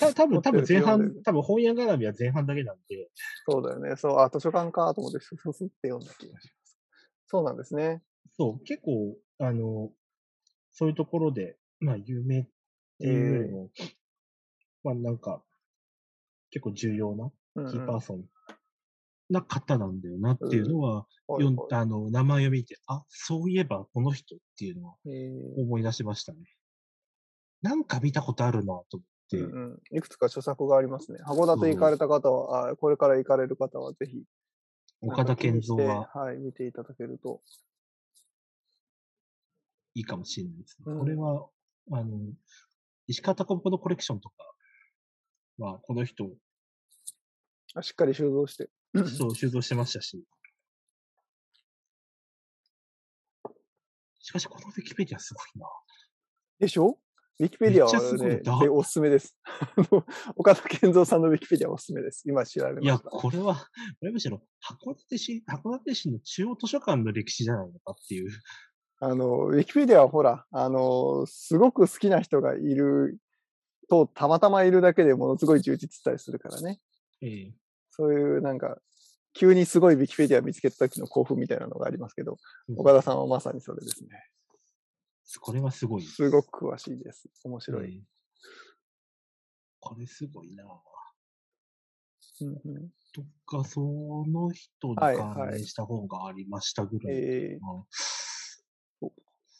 [0.00, 3.10] た多分、多分前半多分本屋絡みは前半だけなんで、
[3.48, 3.96] そうだよね。
[3.96, 6.78] そう、あ、図書館かと思って、スススって読んだ気がします。
[7.26, 8.02] そうなんですね。
[8.36, 9.90] そう、結構、あの、
[10.72, 12.46] そういうところで、まあ、有名っ
[12.98, 13.70] ていうよりも、
[14.84, 15.42] まあ、なんか、
[16.50, 18.24] 結構重要なうんうんキーパーソン
[19.30, 24.94] な方なんだよなっていうのは、はい読んはあの、名前を見て、あ、そういえばこの人っていうのは
[25.58, 26.38] 思い出しましたね。
[27.60, 31.18] なんか見たことあるなと思って、うんうん、いくつか著作がありますね。
[31.24, 34.24] 函館行かれた方は、あこれから行かれる方はぜひ、
[35.00, 37.42] 岡田健三ははい、見ていただけると。
[39.94, 40.84] いいかもしれないですね。
[40.86, 41.48] うんこれは、
[41.92, 42.18] あの、
[43.06, 44.34] 石川貴子のコレクションとか
[45.58, 46.30] は、この人、
[47.74, 48.70] あしっかり収蔵して。
[49.16, 50.24] そう、収蔵してましたし。
[54.20, 55.66] しかし、このウィキペディアすごいな。
[56.58, 56.98] でしょ？
[57.40, 59.36] ウィキペディアはね、でおすすめです。
[60.34, 62.24] 岡田健三さんのウィキペディアおすすめです。
[62.26, 62.98] 今知られまいや。
[62.98, 63.62] これは、こ
[64.06, 68.30] れむしろ、函館市、函館市の中央図書館の歴史じゃないのかっていう。
[69.00, 73.18] あの、ウィキペディアはほら、あの、すごく好きな人がいる
[73.88, 76.80] と、たまたまいるだけでものすごい充実したりするからね。
[77.20, 77.54] ええ
[77.90, 78.80] そういうなんか、
[79.32, 82.36] 急にすごいウィキペディア見つけた時の興奮みたいなのがありますけど、
[82.68, 84.08] うん岡田さんはまさにそれですね。
[85.40, 86.02] これはすごい。
[86.02, 87.28] すごく詳しいです。
[87.44, 87.88] 面白い。
[87.88, 88.02] ええ
[89.80, 90.64] これすごいな。
[92.40, 97.16] うんうんとか、その人にはい関はい連した本がありましたぐらい。
[97.16, 97.72] えまあ
[99.00, 99.12] お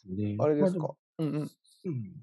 [0.05, 0.95] ねー、あれですまか。
[1.17, 1.41] うんうん。
[1.41, 1.49] も
[1.85, 2.13] うん。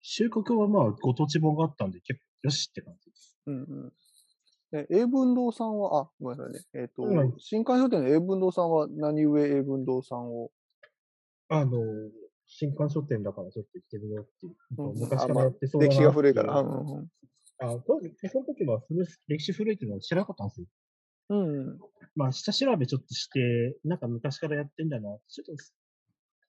[0.00, 3.36] 収穫はまあ、ご当地本があったんで、結構、よしって感じです。
[3.46, 3.92] うんうん。
[4.72, 6.60] え、英文堂さんは、あ、ごめんなさいね。
[6.74, 10.50] えっ、と、うん新刊書店の英文堂さんは何故英文堂さんを、
[11.48, 11.82] あの、
[12.46, 14.54] 新刊書店だからちょっと行ってみようっていう。
[15.00, 16.60] 昔からやってそうだな歴史が古いから。
[16.60, 17.08] うんうん
[17.60, 20.66] あ、当時、その時は古い歴史古いっていうのは知らなかったんですよ。
[21.30, 21.48] うん。
[21.48, 21.78] うん
[22.14, 25.64] まあ、下調べちょっとして、なんか昔からやってんだな、ちょっと、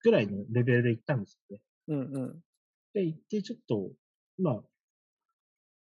[0.04, 1.62] ぐらいのレベルで行ったんですよね。
[1.88, 2.40] うんうん。
[2.94, 3.92] で、行って、ちょっと、
[4.38, 4.62] まあ、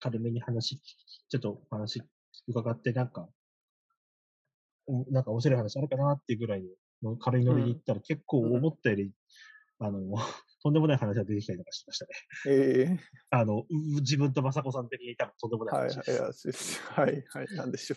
[0.00, 2.02] 軽めに話、ちょっと話
[2.46, 3.28] 伺って、なんか、
[4.88, 6.62] うんなんか面白い話あるかなっていうぐらい
[7.02, 9.12] の軽いノリに行ったら、結構うん思ったより、
[9.78, 10.00] あの、
[10.62, 12.10] とんでもない話が出てきたりとかしてましたね。
[12.46, 17.96] ええ あの、う自分と雅子さん的に多分とんでもないはい、話はいです。、はい、はい、なんでしょ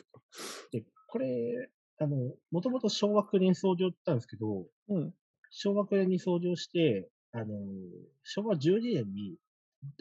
[0.71, 4.69] で、これ、あの、もともと昭和9年創業って言ったんですけど、う。
[4.89, 5.15] うん。
[5.49, 7.55] 昭和9年に創業して、あの、
[8.23, 9.37] 昭和12年に、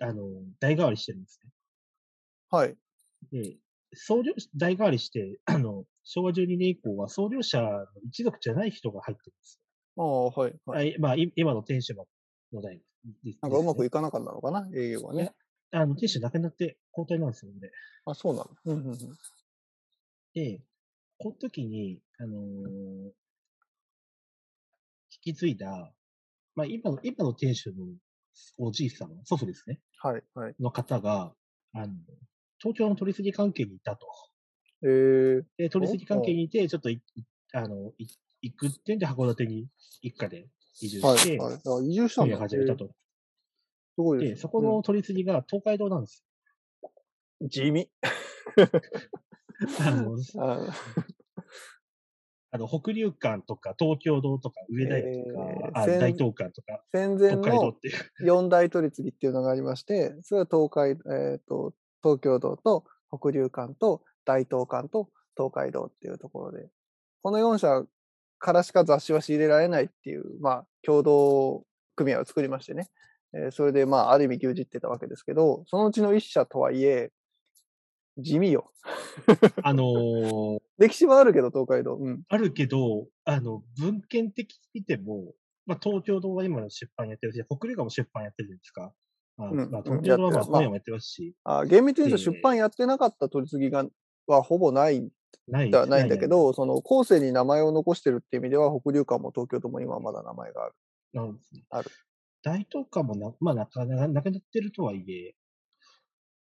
[0.01, 0.25] あの、
[0.61, 1.51] 代替わりしてるんですね。
[2.51, 2.77] はい。
[3.31, 3.57] で、
[3.95, 9.61] 創業、代替わりして、あの、昭和12年以降は創業者の一族じゃない人が入ってるんです
[9.97, 10.59] ああ、はい、よ。
[10.67, 10.99] はい。
[10.99, 12.07] まあ、い今の店主の
[12.53, 12.81] の代
[13.25, 15.33] ですなんかうまくいかなかったのかな、営業はね。
[15.73, 17.71] あの、店主亡くなって交代なんですよね。
[18.07, 18.51] あ、そうなの？
[18.67, 18.99] うんうんうん。
[20.35, 20.61] で、
[21.19, 23.13] この時に、あのー
[25.23, 25.93] 引き継いだ、
[26.55, 27.75] まあ、今の、今の店主の
[28.59, 30.55] おじいさん、祖父ですね、はい、はい。
[30.59, 31.35] の方が、
[31.73, 31.93] あの、
[32.61, 34.07] 東京の取り次ぎ関係にいたと。
[34.83, 38.07] えー、で、取り次ぎ関係にいて、ちょっとい、いあの、い
[38.43, 39.67] 行くってんで函館に
[40.03, 40.49] 一家で
[40.81, 41.55] 移住はい、して、はい。
[41.55, 42.39] あ移住したんだ。
[42.39, 42.91] 始めたと。
[44.19, 46.25] で、そこの取り次ぎが東海道なんです
[47.41, 47.91] うん、地味。
[49.81, 50.17] あの、
[52.53, 57.43] あの北竜館とか東京堂とか上田駅とか、えー、あ大東館とか、戦前の
[58.25, 66.69] 四大取り次ぎっていうのがありまして、それは東海、えっ、ー、と、東京堂と北竜館と大東館と東海道っていうところで、
[67.23, 67.85] この4社
[68.39, 71.65] からしか雑誌は仕入れられないっていう、まあ、共同
[71.97, 72.89] 組合を作りましてね、
[73.35, 77.11] えー、それで、まあ、ある意味牛耳ってたわけですけど、そのうちの1社とはいえ、
[78.19, 78.73] 地味よ。
[79.63, 81.97] あのー、 歴史はあるけど、東海道。
[81.97, 85.35] うん、あるけど、あの、文献的に見ても、
[85.67, 88.93] まあ、東京堂は今の出版やってるし、北陸も出版やってるじゃないですか。
[89.47, 91.35] あうん、まあ、東京堂はまあ本屋もやってますし。
[91.45, 93.87] まあ、あ厳密に言うと出版やってなかった取り次ぎが、
[94.27, 95.11] はほぼない
[95.49, 100.75] ではないんだけど、その後世に名前を残してるっていう意味では、北流館も東京都も今まだ名前がある。
[101.13, 101.65] なんですね。
[101.71, 101.91] ある。
[102.43, 105.35] 大東館もな、まあ、なかなかなくなってるとはいえ、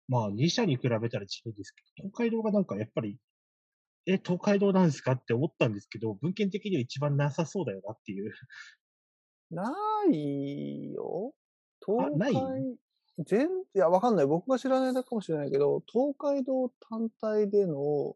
[0.09, 3.18] まあ、2社に比べたら違うんですけど、東海道がなんかやっぱり、
[4.07, 8.33] え、東海道なんですかって思ったんですけど、文献的には一番なさそうだよなっていう。
[9.51, 9.72] な
[10.11, 11.33] いよ。
[11.88, 12.77] 東海、
[13.27, 14.27] 全、いや、わかんない。
[14.27, 18.14] 僕が知らないだけかもしれないけど、東海道単体での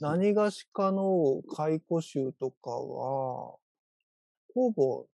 [0.00, 3.56] 何がしかの解雇集とかは、
[4.54, 5.06] ほぼ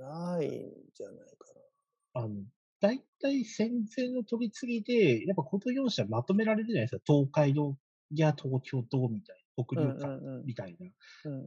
[0.00, 0.50] ないん
[0.94, 1.52] じゃないか
[2.14, 2.22] な。
[2.22, 2.34] あの、
[2.80, 7.02] 大体戦前の取り次ぎで、やっぱこの4社まとめられるじゃないですか。
[7.06, 7.76] 東海道
[8.10, 10.86] や東京都みたいな、北陸間みたいな。
[11.30, 11.46] うんうん、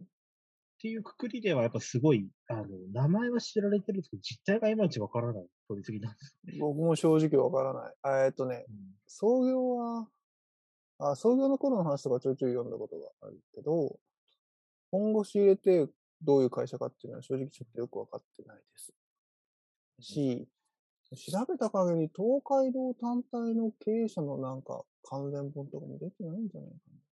[0.77, 6.57] っていうくくりでは、やっぱすごい、あの、名前は知られてるんですけど、実態がいまいちわからない取り次ぎなんです、ね。
[6.59, 8.25] 僕も正直わからない。
[8.27, 8.75] えっとね、うん、
[9.07, 10.07] 創業は、
[10.99, 13.99] あ、創業の頃の話とかちょいちょい読んだことがあるけど、
[14.91, 15.87] 本腰入れて
[16.21, 18.93] どういう会社かっていうのは正直ちょっとよくわかってないです。
[19.99, 20.47] し、
[21.15, 27.06] 調べた限り東海道単体の経営者のなんか関連本とかも出てないんじゃないかな。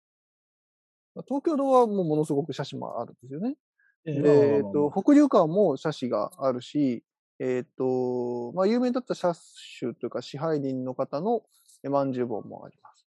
[1.28, 3.54] 東京道はもうものすごく写真もあるんですよね。
[4.04, 7.04] えっ、ー、と、北流館も写真があるし、
[7.38, 9.32] えっ、ー、と、まあ、有名だった車
[9.78, 11.42] 種というか支配人の方の
[11.84, 13.06] まんじゅう本もあります。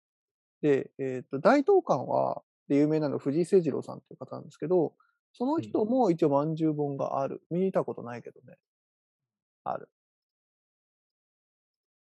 [0.61, 4.95] で、えっ、ー、と、大東館は、で有名なのは藤井誠二郎さんという方なんですけど、
[5.35, 7.43] その人も一応まんじゅう本がある。
[7.51, 8.57] 見たことないけどね。
[9.64, 9.88] ある。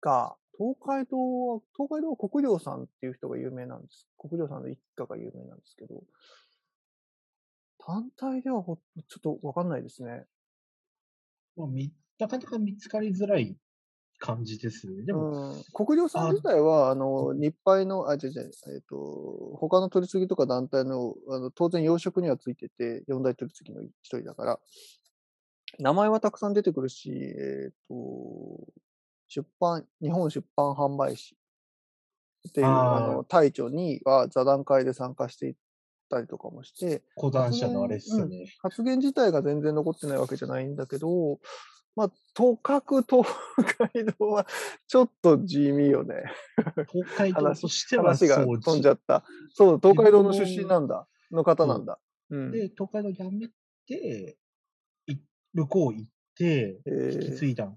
[0.00, 4.08] が、東海道は、東海道は国領さんっていう人が有名なんです。
[4.18, 6.02] 国領さんの一家が有名なんですけど、
[7.78, 8.76] 単体ではほ
[9.08, 10.24] ちょっとわかんないですね。
[11.56, 13.56] まあ、み、なかなか見つかりづらい
[14.18, 15.02] 感じですね。
[15.04, 24.60] でも、うん、国領さん自体は、あの、日配の、あ、違う違う、えっ、と、他の取り次ぎとか団体の、あの当然養殖にはついてて、四大取り次ぎの一人だから、
[25.78, 27.94] 名前はたくさん出てくるし、えっ、と、
[29.34, 31.36] 出版、日本出版販売士
[32.48, 35.54] っていう、あの、隊長には座談会で参加していっ
[36.08, 41.40] たりとかもして、講談社のあれっすよね、うん、発言自体が全然残ってないわけじゃないんだけど、
[41.96, 43.26] まあ、とかく東
[43.78, 44.46] 海道は
[44.86, 46.14] ちょっと地味よね。
[46.92, 49.24] 東海道としては話が飛んじゃった。
[49.52, 51.08] そう、東海道の出身なんだ。
[51.32, 51.98] の方なんだ。
[52.30, 53.48] うん、で、東海道辞め
[53.86, 54.36] て、
[55.52, 57.72] 向こう行って、引き継いだ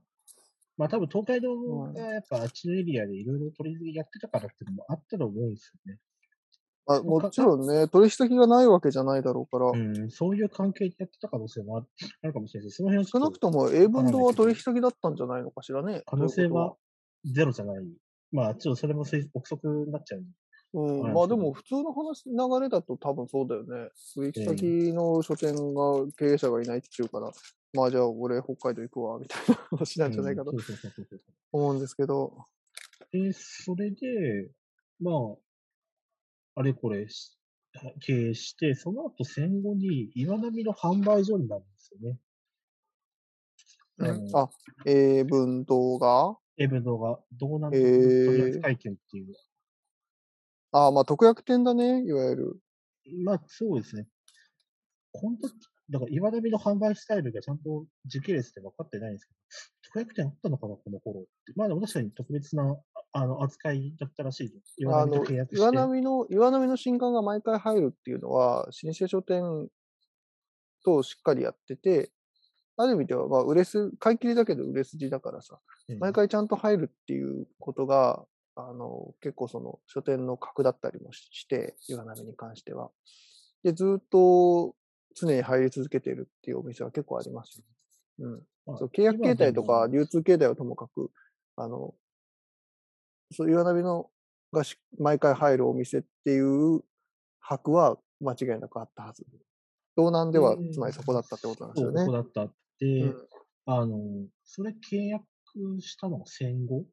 [0.78, 1.56] まあ多分東海道
[1.92, 6.00] がやっぱあっちのエリアでいろいろ取りやってたからっていうのもあったと思うんですよね。
[6.90, 9.72] あもちろんね、取引先がないわけじゃないだろうから。
[9.72, 11.82] うん、そういう関係でやってた可能性もあ
[12.24, 16.04] るかもしれないその辺少なくとも英文堂は取引先だったんじゃないのかしらね。
[16.06, 16.76] 可能性は
[17.26, 17.84] ゼロじゃない。
[18.32, 20.24] まあ、ちょっとそれも憶測になっちゃう。
[20.74, 23.90] うん、まあでも普通の話、流れだと多分そうだよね。
[24.16, 27.32] 取引先の書店が経営者がいないって言うから、
[27.78, 30.52] まあじゃあ俺北海道行くわ、みたいな話なんじゃないかと
[31.52, 32.48] 思うんですけど。
[33.12, 34.50] で、それで、
[35.00, 35.16] まあ、
[36.60, 37.06] あれこれ
[38.02, 42.20] 経営して、その後戦後に岩波の販売所になるんですよね。
[44.00, 44.50] うん、あ、
[44.88, 49.36] 英文動画英文動画、どうなんですか、取扱権っていう。
[50.72, 52.60] ああ、まあ特約店だね、いわゆる。
[53.24, 54.08] まあそうですね。
[55.12, 55.54] この時
[55.90, 59.38] だから岩波の販売スタイルがちゃんと時系列で分かってないんですけど、
[59.84, 61.54] 特約店あったのかな、この頃って。
[61.56, 62.78] まあでも確かに特別な
[63.14, 64.76] あの扱いだったらしいです。
[64.78, 65.62] 岩波と契約して。
[65.62, 69.70] 岩波の、岩波の新刊が毎回入るっていうのは、老舗書店
[70.84, 72.12] としっかりやってて、
[72.76, 75.60] ある意味では、まあ、売れす、買い切りだけど売れ筋だからさ、
[76.00, 78.26] 毎回ちゃんと入るっていうことが、
[78.56, 82.92] あの、結構その書店の格だったりもして、岩波に関しては。
[83.64, 84.76] で、ずっと
[85.20, 87.64] 常に入り続けているっていうお店は結構ありますよ。
[88.20, 88.44] うん。
[88.66, 91.12] まあそう契約形態とか流通形態はともかく、
[91.56, 91.94] あの、
[93.32, 94.10] そう岩波の
[94.54, 96.82] がし毎回入るお店っていう
[97.40, 99.26] 箔は間違いなくあったはず。
[99.96, 102.06] 道南ではうんつまりそこだったってことなんですよね。
[102.06, 103.28] ここだったって、うん
[103.70, 104.00] あの、
[104.46, 105.26] それ契約
[105.82, 106.86] したのが戦後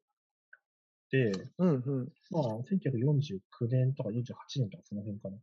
[1.11, 2.13] で、うんうん。
[2.33, 4.15] まあ、1949年とか48
[4.57, 5.41] 年とかその辺かなっ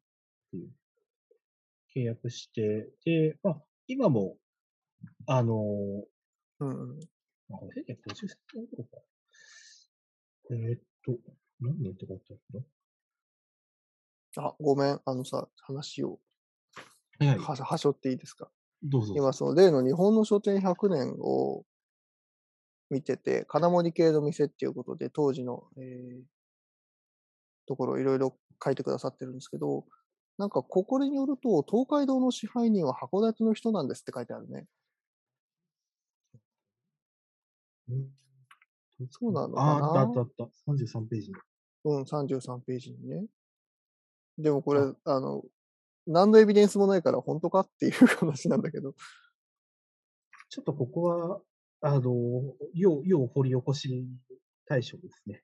[0.51, 0.69] ていう。
[1.95, 4.37] 契約して、で、まあ、今も、
[5.27, 5.55] あの、
[6.59, 6.99] うんうん。
[7.49, 8.97] まあ、これ1950年頃か。
[10.51, 11.17] えーっと、
[11.59, 12.65] 何年って書いてある
[14.37, 14.99] あ、ごめん。
[15.05, 16.19] あのさ、話を
[17.19, 18.49] のはい、ははしょっていいですか？
[18.83, 19.13] どうぞ。
[19.15, 21.65] 今、その例の日本の書店100年を
[22.89, 26.23] 見てて、金森系の店っていうことで、当時の、えー
[27.67, 29.85] ところをいろいろ書いてくださってるんですけど、
[30.41, 34.65] なんか、ここによると、東海道の支配人は函館の人なんですって書いてあるね。
[37.89, 38.09] うん
[39.09, 40.71] そうなのかああ、あなったあったあった。
[40.71, 41.35] 33ページに。
[41.85, 43.25] うん、33ページにね。
[44.37, 45.43] でもこれ、あの、
[46.07, 48.93] 何のエビデンスもないから本当かっていう話なんだけど。
[50.49, 51.41] ちょっとここは、
[51.81, 52.11] あの、
[52.73, 54.07] 要、要掘り起こし
[54.65, 55.43] 対象ですね。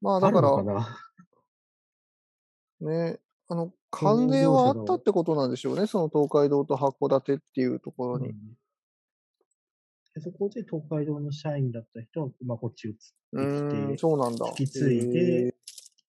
[0.00, 0.98] まあだからかな？
[2.80, 3.18] ね、
[3.48, 5.86] あの、の関連はあったってことなんでしょうね。
[5.86, 8.30] その東海道と函館っていうところに。
[8.30, 8.36] うん
[10.16, 13.04] でそこで東海道の社員だった人は、まあ、こっち移って
[13.86, 14.46] きて、そうなんだ。
[14.58, 15.02] 引き継いへ
[15.44, 15.54] で、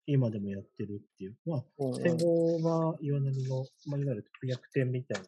[0.05, 1.35] 今でもやってるっていう。
[1.45, 1.63] まあ、
[2.01, 5.27] 戦後は岩波の、まあ、いわゆる特約店みたいな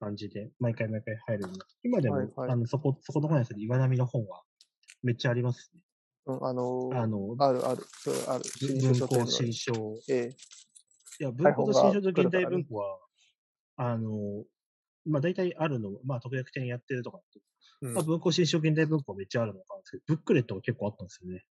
[0.00, 1.44] 感じで、毎回毎回入る
[1.82, 4.42] 今でも、はいはいあのそこ、そこの本屋さんで岩波の本は
[5.02, 5.80] めっちゃありますね。
[6.26, 8.44] うん、あのーあの、あるある、それある。
[8.82, 9.72] 文庫新書。
[10.10, 10.36] ええ
[11.20, 12.98] いや、文庫と新書と現代文庫は、
[13.76, 14.44] あの、
[15.06, 17.20] まあ大体あるのは、まあ特約店やってるとか
[17.82, 21.44] うんまあ文庫新書現代文庫はめっちゃあるのかなんですけど、ブックレットが結構あったんですよね。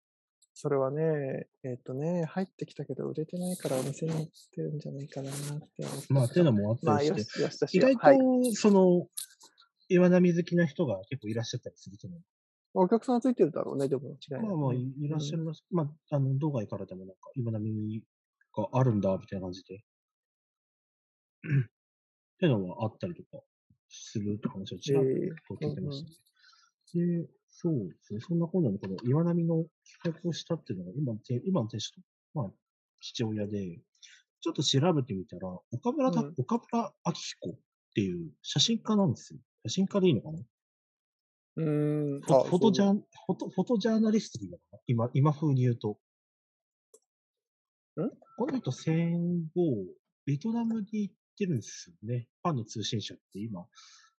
[0.57, 6.13] それはね、えっ、とね、入ってきたけど売れてないからお店に売ってるんじゃないかなって思って。
[6.13, 8.55] まあっていうのもあったまあ、りして、よし、よしとし意外と、はい。
[8.55, 9.07] その、
[9.89, 12.21] 岩波好きな人が結構いらっしゃったりすると思う。
[12.77, 14.45] お客さんついてるだろうね、でも間違い。
[14.45, 15.65] まあまあいいらっしゃいます。
[15.71, 18.01] まあ、あの、道外からでもなんか、岩波
[18.55, 19.75] があるんだ、みたいな感じで。
[19.75, 19.79] っ
[22.39, 23.43] ていうのはあったりとか
[23.87, 25.09] するって話をちらっと
[25.55, 26.09] 聞いてました
[26.99, 27.17] ね。
[27.23, 28.19] で、そうですね。
[28.19, 29.65] そんな今度のこの岩波の
[30.03, 31.13] 企画をしたっていうのが、今
[31.45, 32.01] 今の店主と、
[32.33, 32.51] まあ、
[32.99, 33.79] 父親で、
[34.41, 37.53] ちょっと調べてみたら、岡村た、うん岡村明彦っ
[37.95, 39.39] ていう写真家なんですよ。
[39.67, 40.39] 写真家でいいのかな？
[41.57, 42.21] うーん。
[42.21, 42.97] フォトジャン。
[42.97, 44.79] ン、フォト、フォトジャーナリストでいいのかな？
[44.87, 45.97] 今、今風に言うと。
[47.97, 48.11] ん？
[48.37, 49.85] この人戦後、
[50.25, 52.27] ベトナムに行ってるんですよね。
[52.43, 53.65] パンの通信社って今、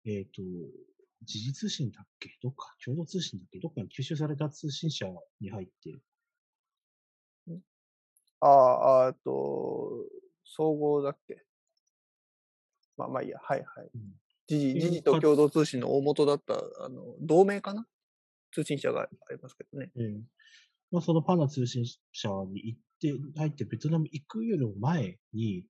[0.05, 0.41] えっ、と、
[1.23, 2.37] 時事通信だっけ？
[2.41, 3.59] どっか、共同通信だっけ？
[3.59, 5.05] どっかに吸収された通信社
[5.39, 5.99] に入って、
[8.39, 10.05] ああ、あと、
[10.45, 11.43] 総合だっけ？
[12.97, 13.89] まあまあいいや、はいはい。
[13.93, 14.01] うん。
[14.47, 17.85] 時事、うん時事と共同通信の大元だった、あの、同盟かな？
[18.51, 19.91] 通信社がありますけどね。
[19.95, 20.21] えー
[20.89, 25.65] まあ、そのパナ通信社に行って、入ってベトナム行くよりも前に、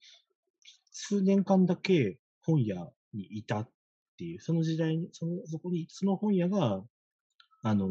[0.91, 3.69] 数年間だけ本屋にいたっ
[4.17, 6.83] ていう、その時代に、その、そこに、その本屋が、
[7.63, 7.89] あの、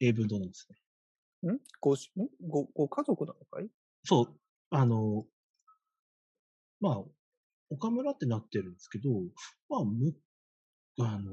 [0.00, 0.68] 英文堂なんです
[1.44, 1.52] ね。
[1.54, 1.58] ん？
[1.80, 2.28] ごし、ん？
[2.48, 3.68] ご、ご家族なのかい？
[4.04, 5.26] そう、あの、
[6.80, 7.04] まあ、
[7.70, 9.10] 岡村ってなってるんですけど、
[9.68, 10.14] まあ、む、
[10.98, 11.32] あの、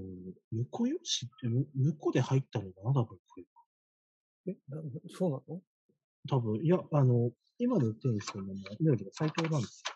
[0.52, 3.46] 婿養子って、む婿で入ったのかな、多分これ。
[4.48, 4.82] え、な
[5.18, 5.62] そうなの？
[6.30, 9.96] 多分、いや、あの、今の店主の名前、名字が斎藤なんですよ。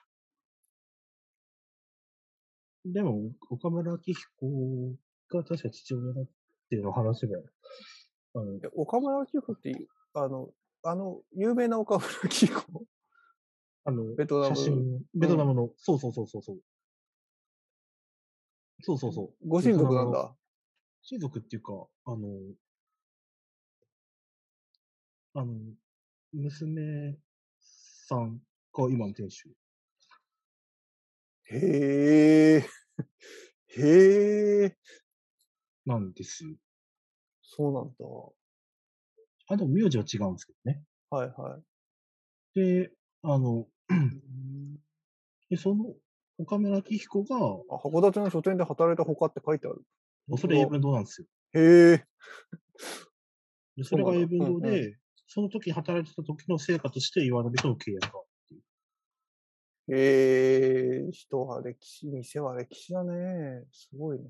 [2.93, 4.95] でも、岡村明彦
[5.29, 6.25] が確か父親だっ
[6.69, 7.39] ていうの話が、
[8.35, 10.49] あの、え岡村明彦ってあの、
[10.83, 12.85] あの、有名な岡村明彦？
[13.85, 16.57] あの、ベトナム写真、ベトナムの、そうそうそうそうそう。
[18.81, 19.47] そうそうそう。
[19.47, 20.35] ご親族なんだ。
[21.01, 22.17] 親族っていうか、あの、
[25.33, 25.53] あの、
[26.35, 27.17] 娘
[28.07, 28.41] さん
[28.73, 29.49] が今の店主。
[31.45, 32.65] へえ。
[33.67, 34.77] へえ。
[35.85, 36.55] なんですよ。
[37.41, 37.95] そうなんだ。
[39.47, 40.83] あ、でも名字は違うんですけどね。
[41.09, 41.57] はいは
[42.55, 42.59] い。
[42.59, 42.91] で、
[43.23, 44.21] あの、うん
[45.49, 45.93] でその、
[46.37, 49.83] 岡村明彦が、あ、函館の書店で働いたほかって書いてある。
[50.37, 51.27] それ英文堂なんですよ。
[51.53, 52.05] へえ。
[53.77, 54.97] でそれが英文堂で、
[55.35, 58.21] その時働いてた時の成果として岩波との契約が。
[59.89, 61.11] へえ。
[61.11, 63.65] 人は歴史、店は歴史だね。
[63.73, 64.23] すごいね。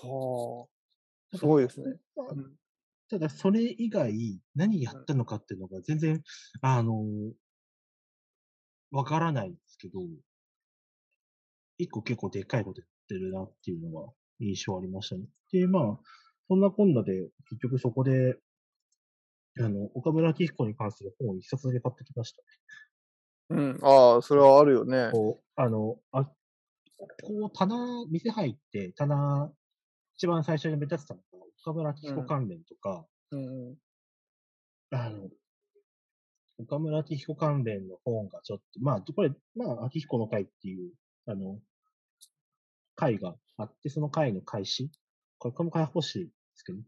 [0.00, 0.66] は
[1.34, 1.96] あ、すごいですね。
[2.16, 2.52] うん
[3.10, 6.22] ただ、それ以外、何やったのかっていうのが全然、
[6.62, 7.04] あの、
[8.90, 10.00] わからないんですけど、
[11.76, 15.26] 一個結構でっかいことやってるなっていうのが印象ありましたね。
[15.52, 15.98] で、まあ、
[16.48, 18.36] そんなこんなで、結局そこで、
[19.58, 22.42] あの、岡村明彦に関する本を一冊だけ買ってきました
[23.50, 23.78] うん。
[23.82, 25.10] ああ、それはあるよね。
[25.12, 26.32] こう、あの、あ、こ
[27.46, 29.52] う、棚、店入って、棚、
[30.16, 33.76] 一番最初に目立ってたのが、岡村明彦関連とか、うんうん。
[34.90, 35.28] あの、
[36.58, 40.92] 岡村明彦関連の本がちょっと、まあ、これ、まあ、明彦の会っていう、
[41.26, 41.58] あの、
[42.94, 44.90] 会があって、その会の開始。
[45.38, 46.78] これ、これも開放しいですけど、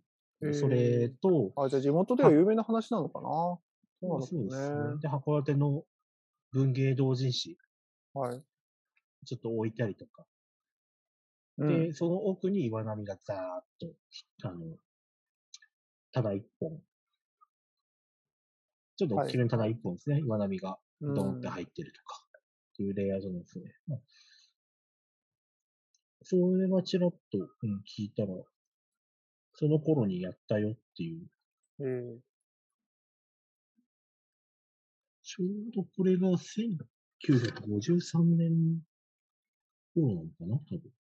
[0.53, 3.59] それと、あ、じゃあ地元では有名な話なのかな？
[4.03, 4.43] そうですね。
[4.43, 4.99] ね。
[5.01, 5.85] で、函館の
[6.53, 7.57] 文芸同人誌、
[8.13, 8.43] はい。
[9.25, 10.27] ちょっと置いたりとか。
[11.59, 13.41] うんで、その奥に岩波がザーッ
[13.81, 13.95] と、
[14.43, 14.77] あの、
[16.13, 16.83] ただ一本。
[18.97, 20.19] ちょっと大きめのただ一本ですね。
[20.19, 22.27] 岩波がドーンって入ってるとか、
[22.73, 23.73] っていうレイアウトなんですね。
[23.87, 24.01] まあ
[26.27, 28.29] それはちらっと、うん、聞いたら、
[29.55, 31.27] その頃にやったよっていう。
[31.81, 32.35] ええ
[35.27, 38.83] ちょうどこれが1953年
[39.95, 40.93] 頃なのかな多分。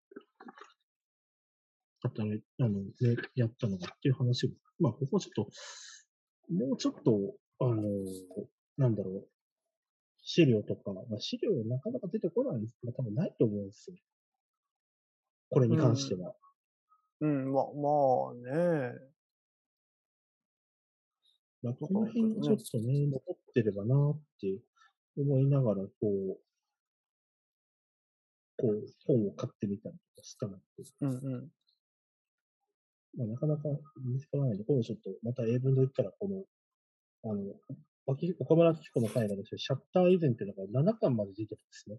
[2.00, 5.50] 働い、あの、ね、やったのがっていう話を、まあ、ここちょっと、
[6.52, 7.82] もうちょっと、あの、
[8.76, 9.28] なんだろう、
[10.22, 13.96] 資料とか、まあ、資料なかなか出てこないんですけど、多分ないと思うんですよ。
[15.50, 16.34] これに関しては。
[17.20, 19.14] うん、ま、まあね。
[21.62, 24.60] まあ、この辺ちょっとね、残ってればなって
[25.16, 26.38] 思いながら、こう、
[28.58, 30.60] こう、本を買ってみたりとかしたので、
[31.00, 31.48] うんうん。
[33.16, 33.62] まあ、なかなか
[34.04, 36.44] 見つからないので、今度ちょっと、また英文で言ったら、この、
[37.30, 37.54] あの、
[38.06, 41.98] 脇岡村明子の回がですね、シャッター以前っていうのが7巻まで出てるんですね。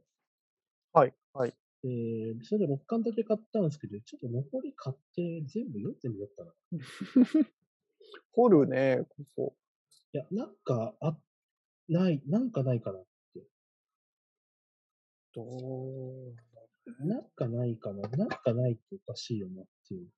[0.93, 1.53] はい、はい。
[1.85, 6.53] で、それで6巻だけ買ったんですけど、ちょっと残り買って全部読んでみようかな。
[8.33, 9.55] 掘るね、ここ。
[10.13, 11.15] いや、なんか、あ、
[11.87, 13.03] ない、なんかないかな。
[15.35, 16.35] どう
[17.05, 18.07] なんかないかな。
[18.09, 20.09] なんかないっておかしいよなっていう。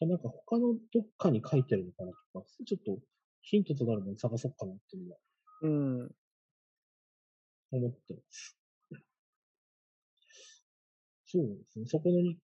[0.00, 2.98] なんか他のどっかに書いてるのかなとか、ちょっと
[3.40, 5.18] ヒントとなるもの探そうかなっていうのは
[5.62, 6.10] うん。
[7.70, 8.58] 思ってます。
[11.26, 11.86] そうですね。
[11.86, 12.38] そこのに、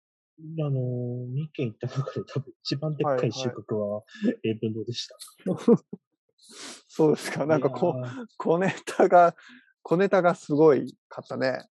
[0.61, 4.03] あのー、2軒行った中で多分一番でっかい収穫は
[4.45, 5.17] 英文堂でした。
[6.89, 7.47] そうですか。
[7.47, 7.95] なんかこ
[8.37, 9.37] 小ネタが、
[9.83, 11.65] 小ネタがすごいかったね。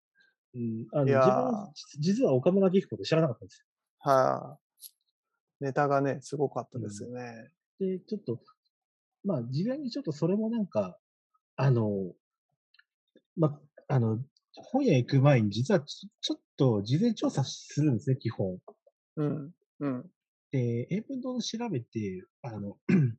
[0.54, 3.64] うん、あのいやー自分は実は岡村明彦で知らなかったんです
[4.00, 4.58] は
[5.60, 7.22] い、ネタがね、すごかったですよね。
[7.78, 7.98] よ。
[7.98, 8.40] で、ちょっと、
[9.24, 10.98] まあ、事前にちょっとそれもなんか、
[11.56, 12.14] あの、
[13.36, 13.48] ま
[13.88, 14.18] あ、あの、
[14.54, 18.58] 本屋行く前に実はちょちょっと事前調査するんですね、基本。
[19.16, 19.52] うん。
[19.80, 20.10] うん。
[20.50, 22.76] で、英文堂を調べて、あの、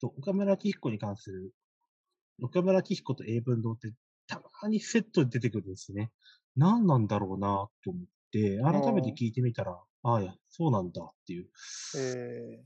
[0.00, 1.52] と岡村明彦に関する、
[2.42, 3.92] 岡村明彦と英文堂って
[4.26, 6.12] たまにセットで出てくるんですね。
[6.56, 11.48] 何なんだろうなと思って、改めて聞いてみたら、ああ、いや、そうなんだっていう、っ
[11.98, 12.64] え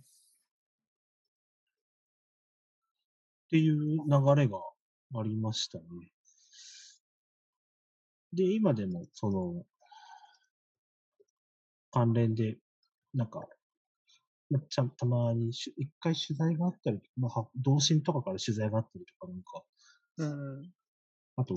[3.51, 4.59] ていう流れが
[5.15, 5.85] ありましたね。
[8.33, 9.65] で、今でも、その、
[11.91, 12.59] 関連で、
[13.15, 13.41] なんか、
[14.51, 20.73] まあちゃんたまにしゅ一回取材があったり、まあ、は同心とかから取材があったりとか、なんか、ー、うん。
[21.37, 21.55] あと、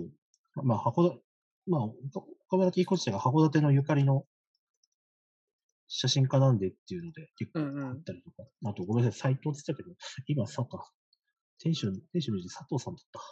[0.63, 1.21] まあ、函館、
[1.67, 1.95] まあ、岡
[2.47, 4.25] 岡村明彦自体が函館のゆかりの
[5.87, 9.95] 写真家なんでっていうので結構うんうんあったりとか、あとごめんなさい、斎藤って言ってたけど、
[10.27, 10.91] 今さか、
[11.63, 13.19] 店主、店主の字佐藤さんだった。
[13.19, 13.23] っ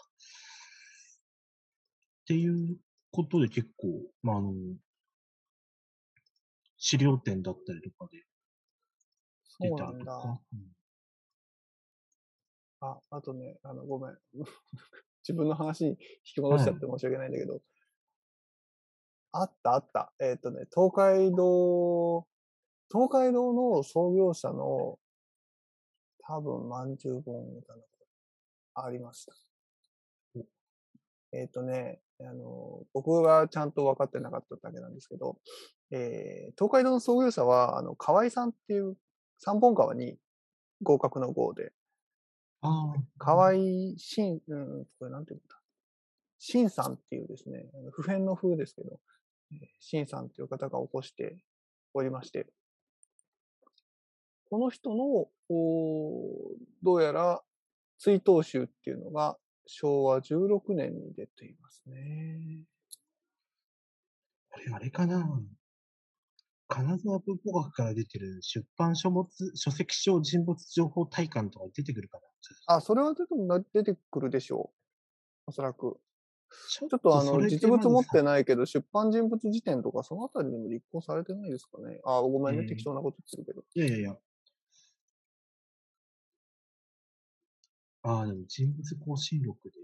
[2.27, 2.77] ていう
[3.11, 3.88] ことで結構、
[4.23, 4.53] まあ、あの、
[6.77, 8.23] 資料展だったりとかで
[9.43, 9.91] そうなんだ。
[9.91, 10.39] 出たりとか。
[10.53, 10.59] うん
[12.84, 14.17] あ、あとね、あの、ごめん。
[15.21, 15.97] 自分の話に引
[16.34, 17.61] き戻しちゃって申し訳ないんだけど、
[19.34, 20.11] あったあった。
[20.19, 22.27] えっ、とね、東海道、
[22.91, 24.99] 東海道の創業者の、
[26.21, 27.84] 多分、まんじゅう本みたいな
[28.74, 29.34] ありました。
[31.34, 35.38] えっ、とね、あの、僕がちゃんと分かってなかっただけなんですけど、
[35.91, 38.97] えー東海道の創業者は、あの、河合さんっていう、
[39.39, 40.17] 三本川に
[40.84, 41.72] 合格の号で。
[43.17, 43.53] 河合
[43.97, 45.61] 新、うん、これなんて言うんだ。
[46.38, 48.99] 新さんっていうですね、普遍の風ですけど、
[49.80, 51.38] 新さんっていう方が起こして
[51.93, 52.47] おりまして、
[54.49, 55.28] この人の、
[56.84, 57.41] どうやら
[58.04, 59.38] 追悼集っていうのが
[59.68, 62.64] 昭和16年に出ていますね。
[64.49, 65.39] あれ、あれかな？
[66.68, 72.18] 金沢文庫学から出てる出版書物、書籍書人物情報体感とか出てくるか
[72.68, 72.76] な？
[72.78, 73.36] あ、それは出て
[73.74, 74.78] 出てくるでしょう。
[75.47, 75.99] おそらく。
[76.70, 81.99] ちょっとあの、実物持ってないけど、出版人物辞典とか、そのあたりにも立候補されてないですかね。
[82.04, 83.64] あ、ごめんね、適当なこと言ってるけど。
[83.76, 84.18] いやいやいや。
[88.04, 89.76] ああ、でも人物更新録で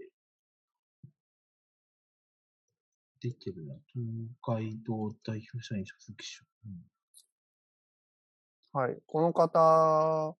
[3.20, 3.74] 出てるな。
[3.92, 4.04] 東
[4.42, 6.44] 海道代表社員書籍書。
[6.66, 6.72] うん
[8.72, 8.98] はい。
[9.06, 10.36] この方、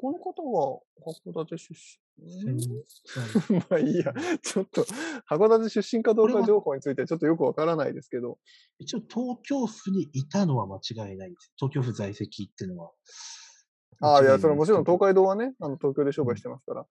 [0.00, 1.98] この方は函館出身？
[3.68, 4.14] まあいいや。
[4.40, 4.84] ちょっと、
[5.28, 8.38] 函館出身かどうか情報についてはちょっとよくわからないですけど。
[8.78, 11.52] 一応、東京府にいたのは間違いないです。
[11.56, 12.92] 東京府在籍っていうのは。
[14.00, 16.86] ああ、いや、それもちろん東海道はね、あの東京で商売してますから、うん、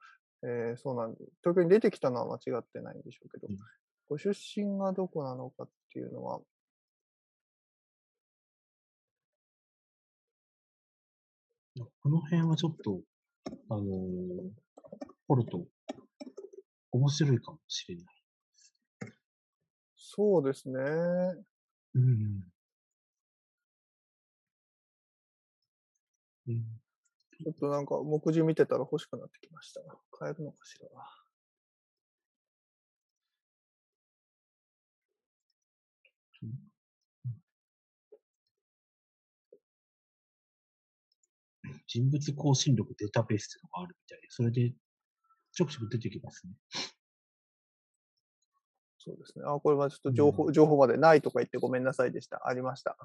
[0.48, 3.58] えー、そうなんで、東京に出てきたのは間違ってないんでしょうけど、うん、
[4.08, 6.40] ご出身がどこなのかっていうのは、
[12.02, 13.02] この辺はちょっと、
[13.70, 13.86] あのー、
[15.28, 15.66] 掘ると
[16.92, 18.06] 面白いかもしれない。
[19.98, 20.80] そうですね。
[21.96, 22.44] うん。
[26.48, 26.64] うん、
[27.44, 29.82] ちょっとなんか、目次見てたら欲しくなってきました。
[30.12, 30.88] 買えるのかしら。
[41.88, 44.74] 人物更新力データベースとかあるみたいで、それで
[45.54, 46.54] ちょくちょく出てきますね。
[48.98, 49.46] そうですね。
[49.46, 52.48] あ、これはちょっと情報、うん、情報までないとか言ってごめんなさいでした。
[52.48, 52.98] ありました。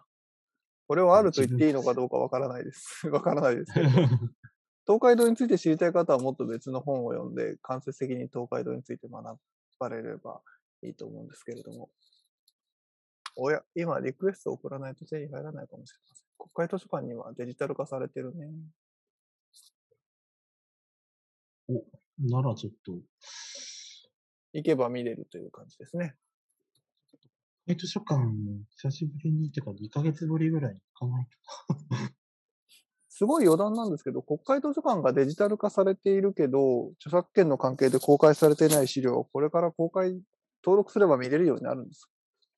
[0.91, 3.07] これはあると言っていいのかどうかわからないです。
[3.15, 3.89] わからないですけど。
[3.89, 9.39] 東海道について知りたい方はもっと別の本を読んで、間接的に東海道について学
[9.79, 10.43] ばれれば
[10.83, 11.91] いいと思うんですけれども。
[13.37, 16.27] おや、今リクエストを送らないと手に入らないかもしれません。
[16.51, 18.51] 国会図書館にはデジタル化されてるね。
[21.69, 21.75] お、
[22.19, 22.99] ならちょっと。
[24.55, 26.17] 行けば見れるという感じですね。
[27.67, 28.21] 国会図書館、
[28.77, 31.75] 久しぶりに、てか2ヶ月ぶりぐらいに行かないと。
[33.09, 40.13] すごい余談なんですけど、国会図書館がデジタル化されているけど、著作権の関係で公開されていない資料をこれから公開、
[40.65, 42.09] 登録すれば見れるようになるんです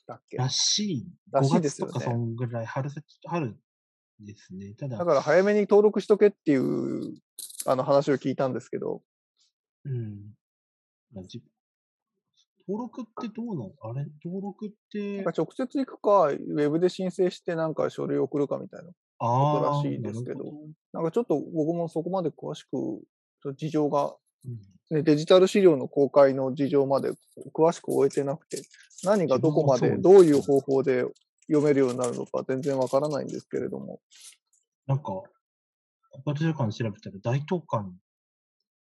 [0.07, 0.37] だっけ？
[0.37, 1.07] らしい。
[1.33, 1.93] らしいですよね。
[1.93, 3.57] 5月とかそんぐらい、春先、春
[4.21, 4.75] ですね。
[4.75, 4.99] ただ。
[4.99, 7.15] だから早めに登録しとけっていう
[7.67, 9.03] あの話を聞いたんですけど。
[9.85, 10.35] うん。
[12.69, 13.73] 登録ってどうなの？
[13.83, 14.07] あれ？
[14.25, 15.23] 登録って。
[15.23, 20.53] 直接行くか、ウェブで申請してなんか書類送るかみたいなことらしいですけど、ど。
[20.93, 23.03] なんかちょっと僕もそこまで詳しく
[23.57, 24.15] 事情が、
[24.91, 27.13] ね、デジタル資料の公開の事情まで
[27.55, 28.63] 詳しく終えてなくて、
[29.05, 31.05] 何がどこまでどういう方法で
[31.49, 34.01] 読めるようになるのか全然わからないんですけれども。
[34.87, 35.23] なんか、
[36.25, 37.91] 国家図書館調べたら大東館、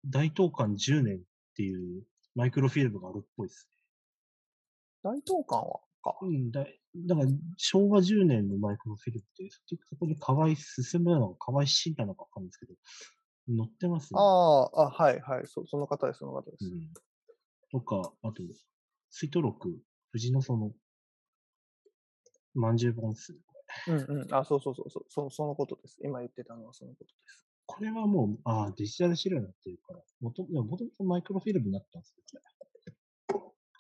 [0.07, 1.21] 大東館10年っ
[1.57, 2.03] ていう
[2.35, 5.11] マイクロフィルムがあるっぽいですね。
[5.11, 6.19] 大東館はか。
[6.21, 6.67] うん、だ
[7.07, 12.75] だから昭和10年のマイクロフィルムって、そこに河合進むのか河合慎なのかわかんないですけど、
[13.49, 14.21] 載ってますね。
[14.21, 16.67] ああ、あはいはいそ、その方です、その方です。
[16.67, 16.91] うん、
[17.73, 18.43] とか、あと、
[19.11, 19.79] 水戸録、
[20.13, 20.75] 藤の園、
[22.55, 23.37] まんじゅう本数。
[23.89, 24.35] うんうん。
[24.35, 25.05] あ、そうそうそうそう。
[25.09, 25.99] そそのことです。
[26.03, 27.44] 今言ってたのはそのことです。
[27.67, 32.47] これはもう、あデジタル資料になってるから、もともとマイクロフィルムになったんですよね。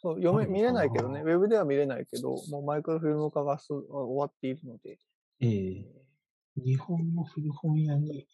[0.01, 3.85] そう読め見れないけどね、ウェブでは見れないけど、もうマイクロフィルム化がす終
[4.19, 4.99] わっているので。
[5.41, 8.27] ええー、日本の古本屋に。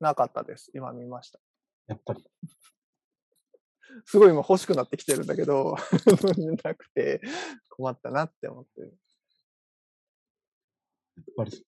[0.00, 0.70] なかったです。
[0.74, 1.40] 今見ました。
[1.86, 2.24] やっぱり。
[4.06, 5.76] すごい今欲しくなってきてるんだけど、
[6.64, 7.20] なくて
[7.68, 8.98] 困ったなって思ってる。
[11.16, 11.66] やっぱり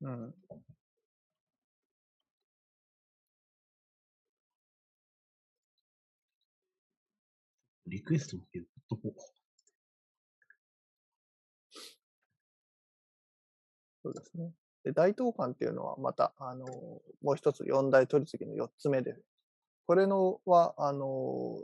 [0.00, 0.34] うん。
[7.94, 9.20] リクエストのけど、ほっとこう。
[14.02, 14.50] そうですね。
[14.82, 16.66] で、大東館っていうのはまた、あの、
[17.22, 19.16] もう一つ四大取り次ぎの四つ目で、
[19.86, 21.60] これのは、あの、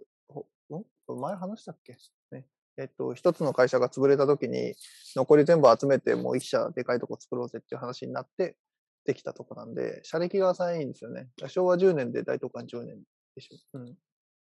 [0.73, 1.21] ん？
[1.21, 1.97] 前話したっけ？
[2.31, 2.47] ね。
[2.79, 4.75] えっと、一つの会社が潰れた時に、
[5.17, 8.57] 残り全部集めて、もう一社でかいとこ作ろうぜっていう話になって、
[9.05, 11.29] できたとこなんで、社歴が浅いんですよね。
[11.49, 13.03] 昭和10年で大東館10年
[13.35, 13.79] でしょ。
[13.79, 13.97] うん。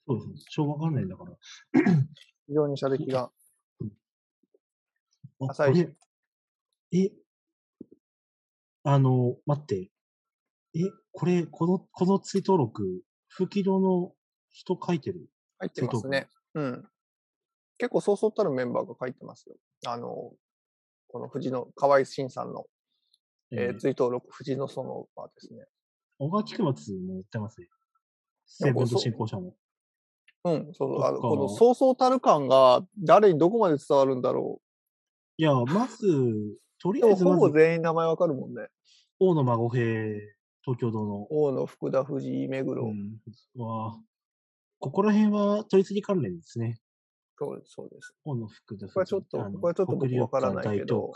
[0.08, 1.36] そうそう、しょうがわかんないんだから。
[2.46, 3.30] 非常に車歴が。
[5.40, 5.94] あ、浅い
[6.92, 7.12] え、
[8.84, 9.90] あの、待って。
[10.74, 10.80] え、
[11.12, 14.14] これ、この、この追登録、風紀堂の
[14.50, 15.28] 人書いてる？
[15.58, 16.28] 入ってますね。
[16.54, 16.88] うん。
[17.76, 19.56] 結構そうそうたるメンバーが書いてますよ。
[19.86, 20.32] あの、
[21.08, 22.66] この藤野、河合慎さんの、
[23.50, 25.66] えー、追悼録、藤野その場ですね。
[26.18, 27.68] 小川菊松もやってますね。
[28.46, 29.54] セブンと進行者も。
[30.52, 31.04] うん、そうそう。
[31.04, 34.60] あのこのそうそうたる感が誰にどこまで伝わるんだろ
[35.36, 35.96] いや、まず、
[36.80, 38.68] とりあえずほぼ全員名前わかるもんね。
[39.20, 39.80] 大野孫兵、
[40.62, 41.26] 東京堂の。
[41.30, 42.86] 大野、福田、藤井、目黒。
[42.86, 43.18] うん。
[43.56, 43.98] わ
[44.80, 46.78] ここら辺は取り次ぎ関連ですね。
[47.36, 48.14] そうです、そうです。
[48.24, 51.12] 大野福田、ここはちょっとここはちょっと僕国立わからないけど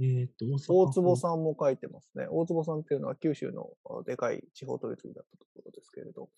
[0.00, 1.16] えっ、と、大坪ん。
[1.16, 2.26] さんも書いてますね。
[2.30, 6.28] 大坪さんっていうのは九州のあでかい地方取り次ぎだったところですけれど。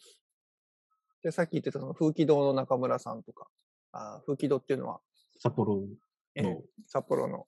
[1.24, 3.48] で、さっき言ってたその風紀堂の中村さんとか、
[3.92, 5.00] あ風紀堂っていうのは、
[5.38, 5.88] 札幌
[6.34, 7.46] えの札幌の、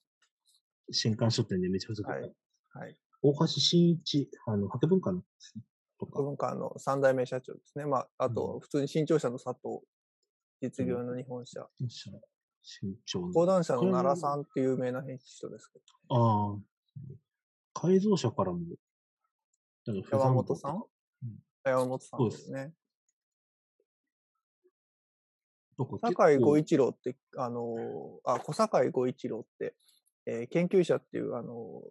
[0.90, 2.22] 新刊書店でめちゃくちゃはい
[2.70, 5.64] はい、大橋真一、あの、博文館のですね。
[5.98, 7.84] とか、文化の三代目社長ですね。
[7.86, 9.80] まあ、あうと、普通に新潮社の佐藤、
[10.60, 11.88] 実業の日本社、新
[13.04, 13.32] 潮の。
[13.32, 15.84] 講談社の奈良さんっていう有名な編集長ですけど、
[16.16, 16.58] ああ。
[17.74, 18.60] 改造車からも、
[20.10, 20.76] 山本さん？
[20.76, 22.72] うん山本さんですすね。
[26.00, 29.74] 坂井五一郎って、あのー、あ、小坂井五一郎って、
[30.26, 31.88] えー研究者っていう、あのー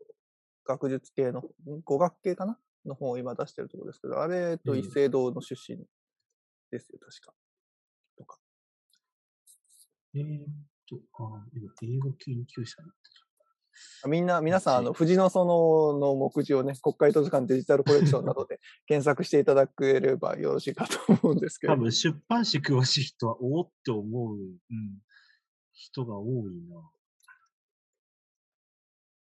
[0.68, 2.58] 学術系の、ん語学系かな？
[2.86, 5.78] の本を今出してるところですけど、あれとうん一斉堂の出身
[6.72, 7.34] ですよ、確か。
[8.18, 8.40] とか。
[10.16, 10.44] えーっ
[10.90, 13.25] と、ああ、今英語研究者になってあ
[14.08, 15.46] みんな、皆さん、あしの、藤野園
[16.00, 24.52] の目次をね、国会図書館デジタルコレクションなどで 検索していただければよろしいかと思うんですけど、多分出版誌詳しい人は、おおって思う、うん、
[25.74, 26.92] 人が多いな。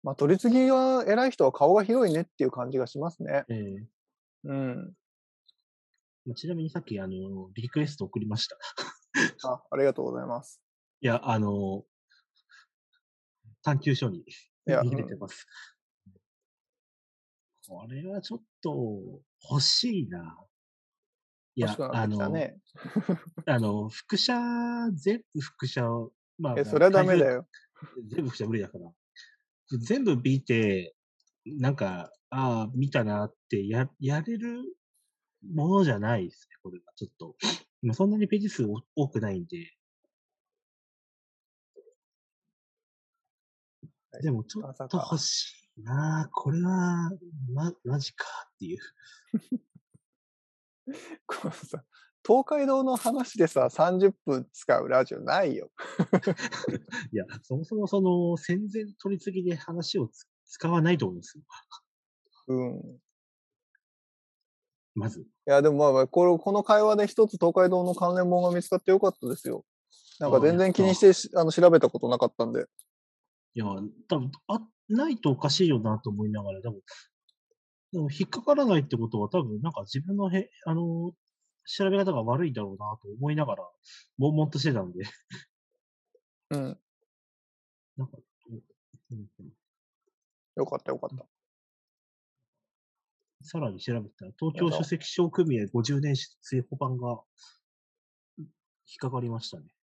[0.03, 3.45] まあ、取り次ぎは偉い人は顔が広いねっていう感じがしますね。
[3.49, 3.89] ええ
[4.45, 4.95] うん。
[6.27, 8.57] まあちなみにさっき、あの、リクエスト送りました。
[9.49, 10.61] あ、ありがとうございます。
[11.01, 11.85] いや、あの、
[13.67, 14.23] 探求書に
[14.65, 15.45] 入れてます。
[17.69, 20.39] これはちょっと欲しいな。
[21.57, 21.77] いやね。
[21.93, 22.21] あの、
[23.45, 24.35] あの、副写、
[24.95, 27.33] 全部副写を、まあ、え、それはダメだよ。
[27.33, 27.49] よ。
[28.07, 28.93] 全部副写無理だから。
[29.81, 30.95] 全部見て、
[31.45, 34.63] なんか、ああ、見たなってや、やれる
[35.43, 36.85] ものじゃないですね、これは。
[36.95, 37.37] ちょっと。
[37.83, 39.57] まあ、そんなにページ数多多くないんで。
[39.59, 39.77] はい
[44.23, 47.11] でも、ちょっと欲しいなこれは、
[47.53, 48.79] ま、マジかっていう。
[51.27, 51.85] このさ、
[52.27, 55.71] 東海道の話でさ、30分使うラジオないよ。
[57.13, 61.45] いや、そもそもその、戦前取り次ぎで話をつ使わないと思うんですよ。
[62.49, 62.79] うん。
[62.79, 62.99] い
[64.95, 65.27] まず。
[65.45, 69.65] や、でもまあまあ、これ、この会話で一つ東海道の関連本が見つかってよかったですよ。
[70.19, 72.67] なんか全然気にしてしあの調べたことなかったんで。
[73.57, 73.65] いや、
[74.09, 76.77] 多分あ、ないとおかしいよなと思いながら、でも、
[77.93, 81.13] でも引っかからないってことは多分、なんか自分のへ、あの、
[81.65, 83.65] 調べ方が悪いだろうなと思いながら、
[84.19, 85.05] 悶々としてたんで、
[86.51, 86.79] うん。
[87.97, 88.19] なんか、
[88.51, 89.53] うんうん
[90.57, 91.27] よかったよかった。
[93.43, 97.23] さらに調べたら、東京書籍商組合50年史追放版が
[98.39, 99.76] 引っかかりましたね。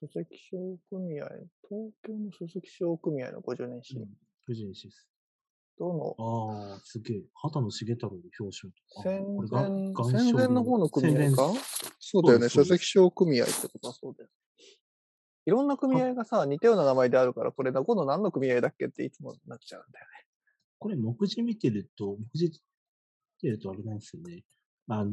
[0.00, 1.28] 書籍商組合、
[1.68, 3.96] 東京の書籍商組合の50年史。
[3.96, 4.02] うん、
[4.48, 5.06] 50年史です。
[5.78, 6.16] どの？
[6.18, 7.22] ああ、すげえ。
[7.34, 9.10] 畑野茂太郎の表彰とか。
[10.48, 11.52] の方の組合か？
[11.98, 12.48] そうだよね。
[12.48, 14.30] 書籍商組合ってことはそうだよ。
[15.46, 20.26] いろんな組合がさ、似たような名前であるから、これ、今度何の組合だっけっていつもなっちゃうんだよね。
[20.78, 22.52] これ、目次見てると、目次見
[23.40, 24.44] てるとあれなんですよね。
[24.88, 25.10] あの、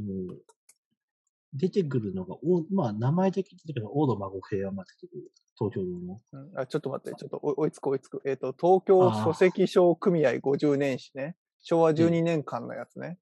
[1.58, 5.32] 出てくるのが、おまあ、名前的に出てくるのが、大野孫平山出てくる。
[5.58, 6.22] 東京の。
[6.32, 8.22] うん、あちょっと待って、ちょっと追いつく追いつく。
[8.26, 11.36] えっ、と、東京書籍商組合50年史ね。
[11.62, 13.18] 昭和12年間のやつね。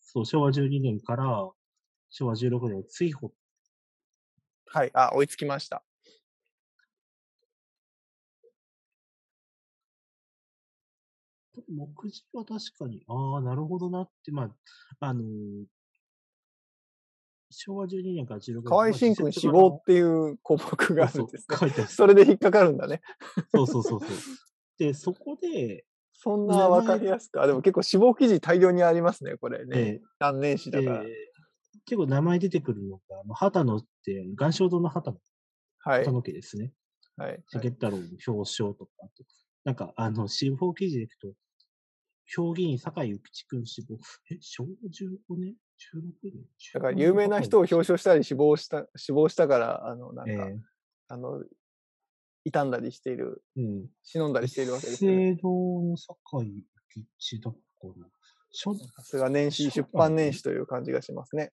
[0.00, 1.50] そう、昭和12年から
[2.08, 3.30] 昭和16年、追放。
[4.66, 5.82] はい、あ、追いつきました。
[11.68, 14.50] 目次は確かに、ああ、なるほどなって、まあ、
[15.00, 15.64] あのー
[17.50, 18.62] 昭和12年から16年。
[18.64, 21.56] 河合慎君死亡っていう項目があるんですね。
[21.58, 21.86] 書いて。
[21.86, 23.00] それで引っかかるんだね。
[23.54, 24.08] そうそうそうそう。
[24.78, 27.42] で、そこで、そんなわかりやすく。
[27.42, 29.78] あ、でも結構死亡記事大量にありますね、これね。
[29.78, 31.02] え何年史だから。
[31.02, 31.08] で
[31.86, 35.20] 結構名前出てくるのが、まあ、畑野って、岩礁堂の畑野、
[35.78, 36.12] はい畑。
[36.12, 36.72] 野家ですね。
[37.16, 37.42] はい。
[37.52, 38.90] 重太郎の表彰とか、
[39.64, 41.32] なんか、あの、司法記事でいくと、
[42.32, 43.98] 評議員、酒井幸地君死亡、
[44.30, 45.56] え、昭和15年
[45.94, 46.44] ?16 年？
[46.74, 50.48] だから有名な人を表彰したり死亡した、死亡したから、あの、なんえか、
[51.08, 51.42] あの、
[52.44, 53.88] 傷んだりしている、えうん。
[54.04, 55.34] 忍んだりしているわけですよね。
[55.34, 55.48] 聖堂
[55.82, 56.64] の酒井
[56.94, 58.06] 幸地だから、
[58.52, 61.52] さすが年始、出版年始という感じがしますね。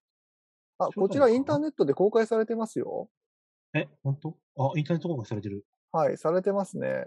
[0.78, 3.10] あ、こちらインターネットで公開されてますよ。
[3.74, 4.38] え、本当？
[4.56, 5.64] あ、インターネット公開されてる。
[5.90, 7.04] はい、されてますね。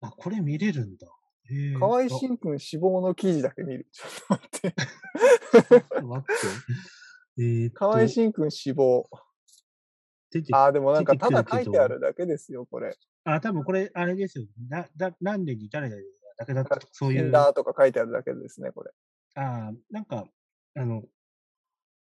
[0.00, 1.06] あ、これ見れるんだ。
[1.78, 3.86] 河合あ新君死亡の記事だけ見る。
[3.92, 6.02] ちょっと待って。
[6.02, 6.22] 待っ
[7.36, 7.42] て。
[7.42, 9.08] えー河合新君死亡。
[10.52, 12.96] あー、でもなんかただ書いてあるだけですよ、これ。
[13.24, 14.46] あ、多分これ、あれですよ。
[14.68, 16.02] な、だ、何年に誰々
[16.36, 17.30] だけだったそういう。
[17.30, 18.90] だとか書いてあるだけですね、これ。
[19.36, 20.26] ああ、なんか、
[20.76, 21.04] あの、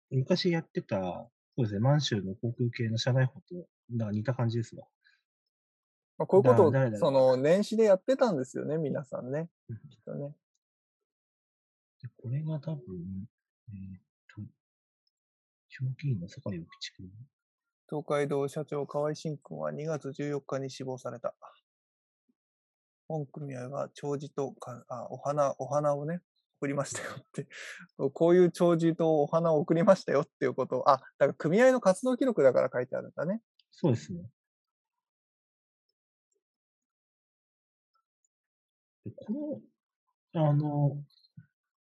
[0.10, 4.88] 昔やってた、そうですね、満州の航空系の社内法と、なんか似た感じですわ。
[6.18, 9.50] まあ、こういうことをその、年始でやってたんですよね、皆さんね。
[9.70, 10.36] うんきっとね。
[12.02, 12.82] でこれが多分、
[13.70, 14.02] えーっ
[14.36, 14.42] と。
[17.90, 21.34] 東海道社長河合新君は2月14日に死亡された。
[23.08, 26.22] 本組合は弔辞とかあお花、お花をね、
[26.60, 27.48] 送りましたよって。
[28.14, 33.42] こういう弔辞とお花を送りましたよっていうことを、あ、だから組合の活動記録だから書いてあるんだね。
[33.72, 34.22] そうですね。
[39.26, 39.62] こ
[40.34, 41.04] の、あの、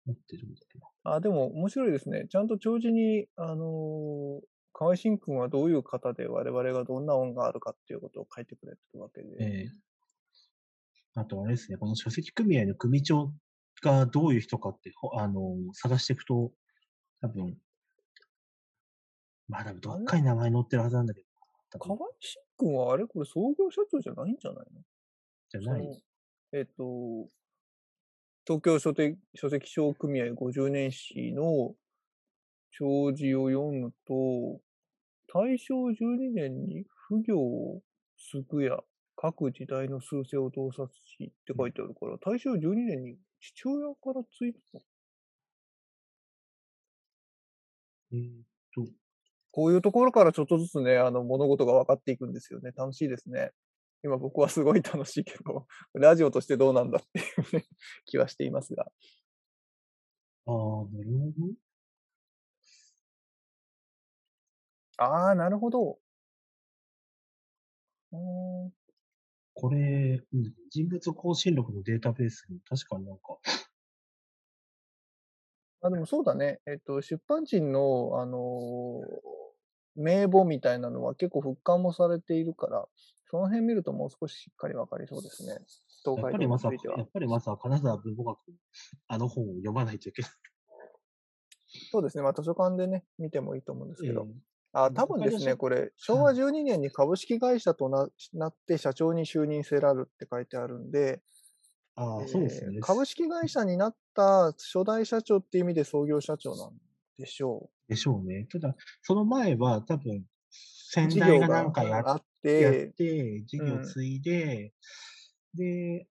[0.06, 0.88] 待ってるんだっけな。
[1.04, 2.28] あ、でも面白いですね。
[2.30, 4.46] ちゃんと弔辞に、あのー
[4.80, 9.30] 河合新君はどういう方で我々がどんな恩があるかっていうことを書いてくれてるわけで。
[9.40, 9.72] ええ
[11.16, 13.34] あとあれですね、この書籍組合の組長
[13.82, 16.52] がどういう人かって、ほあの、探していくと、
[17.22, 17.58] 多分、
[19.48, 21.26] まあでもどっかに名前載ってるはずなんだけど、
[21.72, 24.82] 多分河合新君はあれこれ創業社長じゃないんじゃないの？
[25.50, 26.04] じゃない。
[26.54, 27.30] えっ、と、
[28.45, 31.76] 東京書籍書籍商組合50年史の
[32.80, 34.62] 弔辞を読むと、
[35.28, 37.82] 大正12年に不行
[38.18, 38.78] すぐや
[39.18, 44.82] 各時代の数勢を洞察しって書いてあるから、大正12年に父親からついたの
[48.14, 48.43] えーっ
[48.74, 48.91] と、
[49.52, 52.72] こういうところからちょっとずつね、あの物事が分かっていくんですよね。
[52.76, 53.52] 楽しいですね。
[54.04, 57.66] 今僕はすごい楽しいけど、 ラジオとしてどうなんだっていうね、
[58.06, 58.88] 気はしていますが。
[60.45, 61.54] ああ、なるほど。
[64.98, 65.98] ああ、なるほど。
[68.12, 68.20] うー
[68.68, 68.72] ん
[69.56, 73.38] これ、うん人物更新録のデータベースに確かになんか、
[75.82, 76.60] あ、でもそうだね。
[76.66, 79.38] えっと、出版人の、あのー
[80.00, 82.86] 名簿みたいなのは結構復刊もされているから、
[83.30, 85.57] その辺見るともう少ししっかりわかりそうですね。
[86.03, 87.03] 東海道やっぱりまさについてはや。
[87.03, 88.39] っぱりまさ金沢文庫学、
[89.07, 90.32] あの本を読まないといけない。
[91.91, 92.23] そうですね。
[92.23, 94.28] まあ図書館でね、見てもいいと思うんですけど。
[94.73, 101.21] あ、うん多分ですね、これ、昭和12年に株式会社とななって社長に就任せらるって書いてあるんで、
[101.95, 102.78] ああ、えそうですね。
[102.78, 106.73] ー株式会社になった初代社長っていう意味で創業社長なん
[107.17, 108.47] でしょでしょうね。
[108.51, 110.23] ただ、その前は多分、う。
[110.49, 114.74] 先代がなんかやっあっやてっ、て、事業うん継いで、
[115.54, 116.08] で、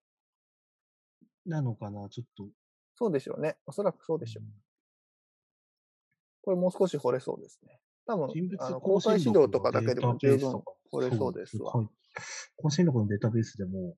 [1.44, 2.48] なのかな、ちょっと。
[2.96, 3.56] そうでしょうね。
[3.66, 4.44] おそらくそうでしょう。
[6.42, 7.80] これもう少し掘れそうですね。
[8.06, 8.28] 多分
[8.60, 11.72] あの公開指導とかだけでも十分掘れそうですわ。
[11.72, 11.88] はい。
[12.56, 13.94] 更新録のデータベースでも、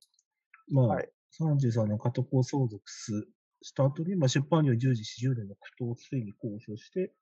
[0.71, 1.09] まあ、はい
[1.39, 3.27] 33年加藤校相続す
[3.61, 7.13] した後に、まあ、出版業10時40年の苦闘をついに公表して、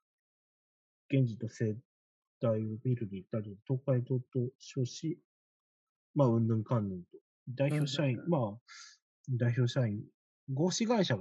[1.10, 1.76] 現時と世
[2.40, 5.20] 代を見るに至り、東海道と称し、
[6.16, 7.18] まあ、うんぬんかんぬんと。
[7.50, 8.58] 代表社員、うんまあ、
[9.30, 10.02] 代表社員、
[10.54, 11.18] 合資会社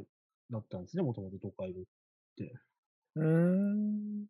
[0.50, 1.80] だったんですね、もともと東海道。
[3.16, 4.26] うーん。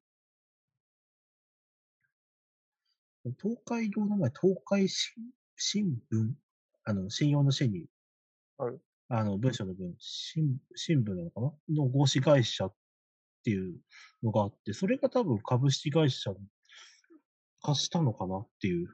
[3.40, 5.14] 東海道の前、東海新
[5.56, 6.32] 新聞、
[6.84, 7.86] あの、信用の信に、
[8.56, 8.76] はい
[9.08, 11.52] あの、文章の文、新新聞なのかな？
[11.70, 12.74] の合資会社っ
[13.44, 13.76] ていう
[14.22, 16.30] のがあって、それが多分株式会社
[17.66, 18.88] 化したのかなっていう。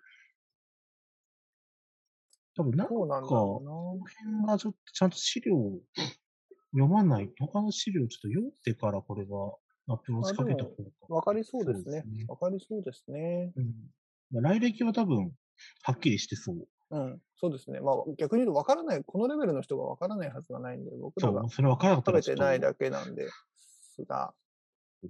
[2.55, 5.81] 多分なんか、ころの辺がちょっとちゃんと資料を
[6.73, 9.57] 読まない、他の資料をちょっと読んでからこれは
[9.95, 11.17] アプローチかけた方が。
[11.17, 12.25] わかりそうですねそうですね。
[12.29, 13.53] わかりそうですね。
[13.57, 13.75] うん
[14.33, 15.33] まあ、来歴は多分、
[15.83, 16.67] はっきりしてそう。
[16.91, 17.21] うん。
[17.37, 17.81] そうですね。
[17.81, 23.29] まあ逆に言うとわからない、このレベルの人がわからないはずがないんで、僕らが食べてないだけなんで
[23.97, 24.35] すが、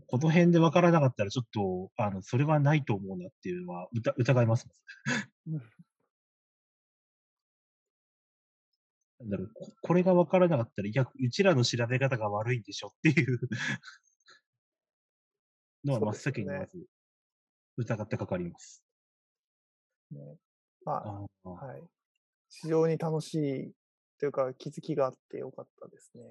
[0.06, 4.68] この辺で分からなかったら、ちょっと、あの、それはないと思うなっていうのは、疑います。
[9.20, 13.38] なんだろうこ、これが分からなかったら、いや、うちらの調べ方が悪いんでしょっていう
[15.84, 16.86] のは真っ先にまず
[17.76, 18.82] 疑ってかかります。
[20.10, 20.36] ね、
[20.84, 21.82] まあ、あはい。
[22.50, 23.72] 非常に楽しい
[24.22, 26.22] というか気づきがあってよかったですね。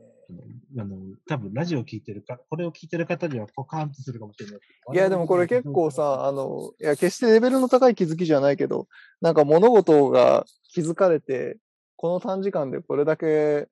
[0.80, 0.96] あの、
[1.28, 4.60] 多分ラジオ聞いてるか、これを聞いてる方にはポカーンとするかもしれない。
[4.94, 8.88] いや、でもこれ結構さ、あの、いや、決してレベルの高い気づきじゃないけど、
[9.20, 11.58] なんか物事が気づかれて、
[11.98, 13.68] この短時間でこれだけ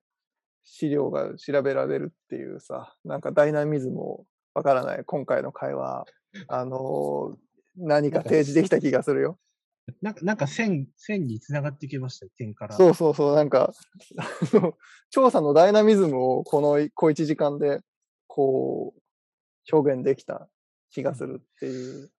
[0.64, 6.04] 資料が調べられるっていうさ、なんかダイナミズムをわからない今回の会話、
[6.46, 7.38] あの
[7.74, 9.38] 何か提示できた気がするよ。
[10.02, 12.76] なんか、なんか線、線につながってきましたよ、点から。
[12.76, 13.72] そうそうそう、なんか、
[15.10, 17.80] 調査のダイナミズムをこの小一時間で、
[18.26, 20.48] こう、表現できた
[20.90, 22.10] 気がするっていう。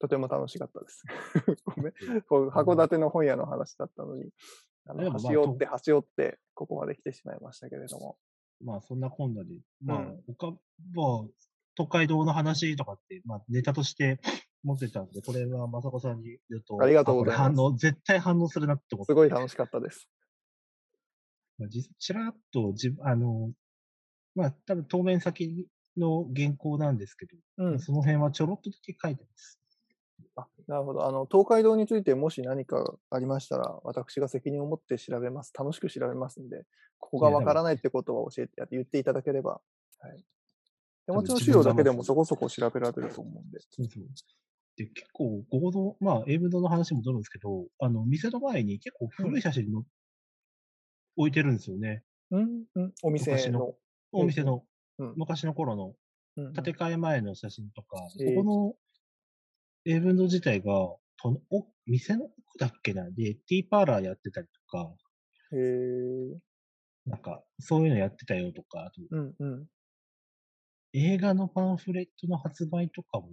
[0.00, 1.04] とても楽しかったです。
[1.64, 2.22] ごめん。
[2.22, 4.30] こう函館の本屋の話だったのに、
[4.86, 8.18] あの、端折って端折って、ここまで来てしまいましたけれども。
[8.60, 9.50] まあ、そんなこんなで、
[9.80, 10.58] まあ、うん、他、まあ、
[11.76, 14.20] 東海道の話とかって、まあ、ネタとして
[14.64, 17.56] 持ってたんで、これはまさこさんに言うと、ありがとうございます。
[17.56, 19.12] 反応、絶対反応するなって思って。
[19.12, 20.08] すごい楽しかったです。
[21.58, 23.52] まあ、ちらっとじ、あの、
[24.34, 29.60] まあ、多分当面先の原稿なんですけど、うん、その辺はちょろっとだけ書いてます。
[30.36, 31.06] あなるほど。
[31.06, 35.52] あの、東海道についてもし何かありましたら、私が責任を持って調べます。
[35.56, 36.64] 楽しく調べますんで、
[36.98, 39.60] ここがわからないってことは教えてやって言っていただければ、
[40.00, 40.24] はい。
[41.06, 43.60] 手持ちの資料だけでもそこそこ調べられると思うんで。
[44.76, 49.86] そうそうで、結構合同、まあ、英文の話も出るんですけど、あの、店の前に結構古い写真の、うん、
[51.16, 52.02] 置いてるんですよね。
[52.30, 53.74] うん、うん、お店の。
[54.12, 54.64] お店の、
[54.98, 55.94] うん、昔の頃の、
[56.54, 58.74] 建て替え前の写真とか、うん、ここの
[59.84, 60.98] 英文の自体が、と
[61.50, 63.10] お店の奥だっけな？
[63.10, 64.92] で、ティーパーラーやってたりとか、
[65.52, 65.56] へ
[67.06, 69.66] なんか、そういうのやってたよとか、あと、うんうん、
[70.92, 73.28] 映画のパンフレットの発売とかも、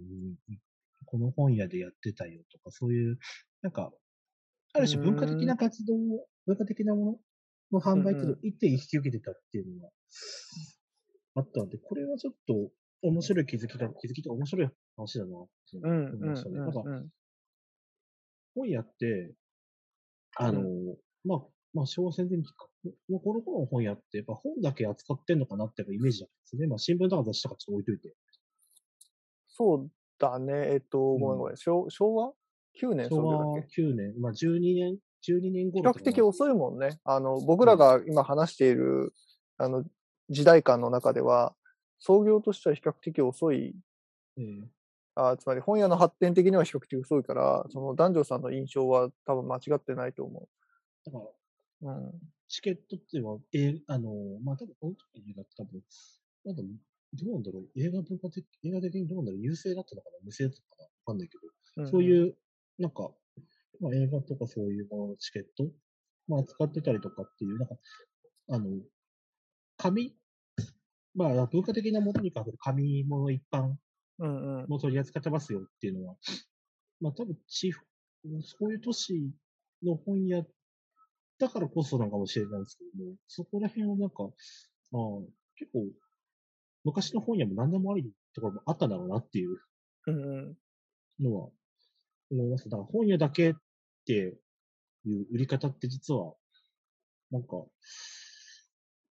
[1.06, 3.18] この本屋でやってたよとか、そういう、
[3.62, 3.92] なんか、
[4.74, 7.20] ある種文化的な活動を、文化的なも
[7.72, 9.90] のの販売っていうのを一手に引き受けてたっていうのが
[11.36, 12.70] あったので、これはちょっと
[13.02, 16.58] 面白い気づきだ、気づきと面白い話だなって思いましたね。
[16.58, 16.82] なんか、
[18.54, 19.34] 本屋って、
[20.36, 20.62] あの、
[21.24, 21.42] まあ、
[21.74, 22.68] まあ、昭和戦前期か。
[23.08, 26.66] のこの頃の本屋って、やっぱ本だけ扱ってんのかなっていうイメージだったんですね。
[26.66, 28.14] まあ、新聞とか雑誌とかちょっと置いといて。
[29.48, 29.90] そう
[30.22, 30.52] だね。
[30.72, 31.56] えっと、ごめんごめん。
[31.56, 32.32] 昭昭和
[32.80, 34.20] ?9 年昭和9年。
[34.20, 35.92] まあ、12年、12年頃。
[35.92, 37.00] 比較的遅いもんね。
[37.04, 39.12] あの、僕らが今話している、
[39.58, 39.84] あの、
[40.30, 41.54] 時代感の中では、
[41.98, 43.74] 創業としては比較的遅い。
[44.36, 44.70] うん、
[45.14, 50.48] あつまり本屋の発展的には比較的遅いから、その男女さんの印象は多分間違ってないと思う。
[51.04, 51.24] だか
[51.82, 52.12] ら、うん、
[52.48, 54.10] チケットっては、えあの、
[54.44, 55.82] まあ、多分この時にだ多分、
[56.44, 56.62] なんだ
[57.14, 62.36] どうなんだろう、映画文化的、映画的にどうなんだろう、優勢だったのかな、無勢だったのかな、わかんないけど、うん、そういう、
[62.78, 63.10] なんか、
[63.80, 65.70] まあ、映画とかそういうもののチケット、
[66.28, 67.76] まあ、使ってたりとかっていう、なんか、
[68.48, 68.80] あの、
[69.76, 70.14] 紙？
[71.14, 73.74] まあ、文化的なものに関する紙物一般
[74.66, 76.16] も取り扱ってますよっていうのは、
[77.00, 77.82] まあ多分地方、
[78.42, 79.30] そういう都市
[79.82, 80.42] の本屋
[81.38, 84.22] だからこそなのかもしれないですけども、そこら辺はなんか、
[84.90, 85.02] まあ
[85.56, 85.84] 結構、
[86.84, 89.56] 昔の本屋も何でもありところもあったんだろうなっていう。
[91.20, 91.48] のは
[92.30, 92.68] 思います。
[92.68, 93.54] だから本屋だけっ
[94.06, 96.34] ていう売り方って実は、
[97.30, 97.48] なんか、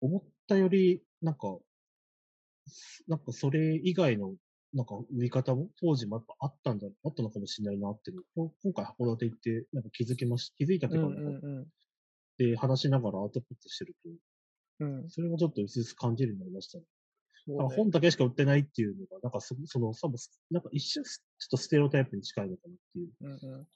[0.00, 1.58] 思ったより、なんか、
[3.08, 4.34] なんかそれ以外の
[4.74, 8.22] なんか売り方も当時もやっぱあったんだ、あったのかもしれないなっていう。
[8.36, 11.66] の今回函館行ってなんか気づきまし、気づいたというか、うんうんうん、
[12.38, 16.84] で、話しながらアウトプットしてると、うん、それもちょっと薄々感じるようになりましたね。
[17.46, 20.16] ね本だけしか売ってないっていうのが、なんかそその、多分
[20.50, 23.10] なんか一瞬、ちょっとステレオタイプに近いのかなっていう。
[23.20, 23.66] うんうん、い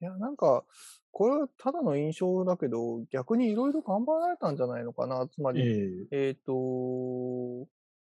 [0.00, 0.64] や、なんか、
[1.10, 5.26] これはただの印象だけど、逆にいろいろ頑張られたんじゃないのかな。
[5.28, 7.68] つまり、えっ、ー、えー、と、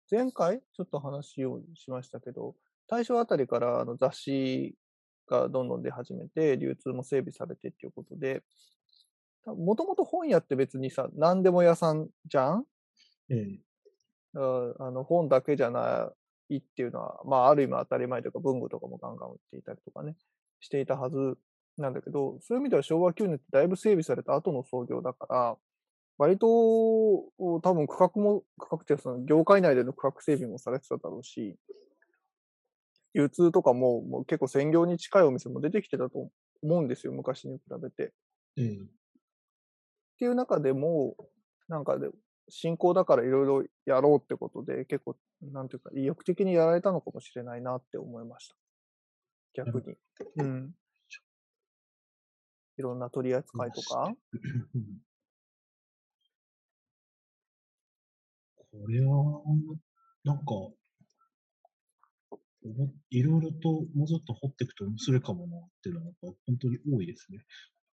[0.10, 2.56] 前回ちょっと話をしましたけど、
[2.88, 4.76] 大正あたりからあの雑誌
[5.28, 8.44] がどんどん出始めて、流通も整備されてっていうことで、
[9.46, 12.66] もともと本屋って別にさ、何でも屋さんじゃん？
[13.30, 13.60] ええ。
[14.36, 16.12] あの本だけじゃな
[16.50, 20.16] いっていうのは、まあ、ある意味当たり前というか、文具とかもガンガン売っていたりとかね、
[20.60, 21.38] していたはず
[21.78, 25.58] なんだけど、そういう意味では昭和9年ってだいぶ整備された後の創業だから、
[26.18, 31.58] 割と、多分区画も、区画っていうかその業界内での区画整備もされてただろうし、
[33.14, 36.30] 流通とかももう結構専業に近いお店も出てきてたと
[36.62, 38.14] 思うんですよ、昔に比べて。
[38.58, 38.76] ええ。
[38.76, 38.78] っ
[40.18, 41.16] ていう中でも、
[41.68, 42.10] なんかで、
[42.50, 48.56] 進行だからいろいろやろうってことで、結構、なんていうか、意欲的にやられたのかもしれないなって思いました。
[49.54, 49.98] 逆に。
[50.38, 50.76] うん。
[52.78, 54.14] いろんな取り扱いとか？
[54.74, 54.84] うん
[58.78, 59.42] これは、
[60.26, 60.76] なんか、お
[63.10, 67.46] いろいろともうちょっと掘っていくと面白いかもなっていうのが本当に多いですね。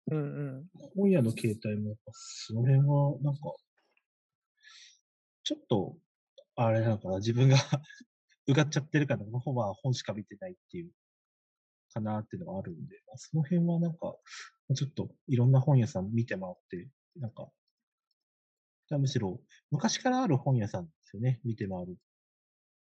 [0.07, 0.23] うんう
[0.61, 0.69] ん。
[0.95, 3.53] 本屋の形態もやっぱその辺はなんか、
[5.43, 5.97] ちょっと、
[6.55, 7.55] あれなのかな、自分が
[8.47, 10.91] うがっちゃってるから、本は本しか見てないっていう、
[11.93, 14.15] かなっていうのがあるんで、まあ、その辺はなんか、
[14.75, 17.51] ちょっといろんな本屋さん見て回って、なんか、
[18.91, 21.97] むしろ昔からある本屋さんですよね、見て回る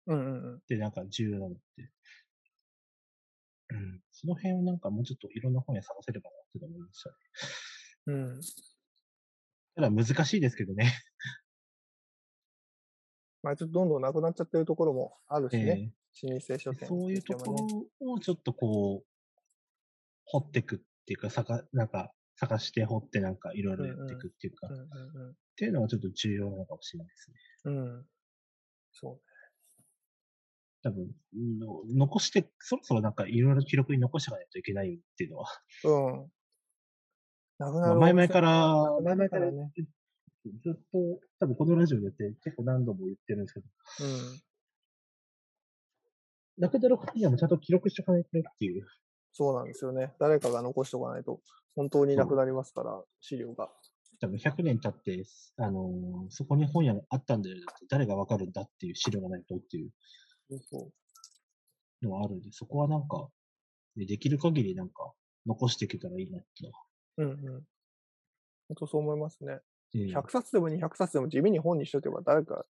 [0.08, 0.56] うんうんうん。
[0.58, 1.91] ってなんか重要なのって。
[3.70, 4.02] うん。
[4.12, 7.16] その辺をなんかもうちょっといろんな本屋探せればなって思いましたね。
[8.08, 8.41] うん。
[9.76, 10.93] ただ難しいですけどね。
[13.48, 15.93] まあちょっとどんどんなくなっちゃってるところもあるしね。
[16.24, 16.84] え老舗書店。
[16.84, 17.62] えそういうとこね
[18.02, 19.08] ろをちょっとこう、
[20.26, 27.38] 掘っていくっていうか、さか、なんか、探して掘ってなんかいろいろやっていくっていうか、うんっうんていうのはちょっと重要なのかもしれないですね。
[27.66, 27.78] うん。
[27.78, 28.06] うん。
[28.91, 29.20] そ
[30.84, 35.48] 多分、の残して、そろそろなんかいろいろ記録に残していかないといけないっていうのは、
[35.86, 35.89] う。
[35.89, 35.91] う
[36.26, 36.32] ん。
[37.58, 38.00] なくなまある。
[38.00, 39.72] 前々から、な前々からね。
[40.64, 43.66] ずっと、多分このラジオでやって結構何度も言ってるんですけど、
[44.02, 44.41] うん。
[46.58, 48.86] なくなる本屋もちゃんと記録しておかないとねっていう。
[49.34, 50.14] そうなんですよね。
[50.20, 51.39] 誰かが残しておかないと、
[51.76, 53.70] 本当になくなりますから、資料が。
[54.20, 55.24] 多分100年経って、
[55.58, 59.91] あのーそこに本屋があったんだよって誰がわかるんだっていう資料がないとっていう
[60.50, 60.91] そうそ
[62.02, 63.30] のはあるんで、そこはなんか、
[63.95, 65.12] ねできる限りなんか
[65.45, 66.84] 残していけたらいいなっていうのは。
[67.18, 67.24] う。
[67.24, 67.64] うんうん。
[68.70, 69.60] 本当そう思いますね。
[69.96, 72.66] ええ100冊でも200冊でも地味に本にしとけば、誰か、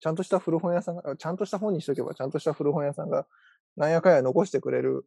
[0.00, 3.26] ちゃんとした古本屋さんが、ちゃんとした本にしとけば、ちゃんとした古本屋さんが、
[3.76, 5.06] なんやかんや残してくれる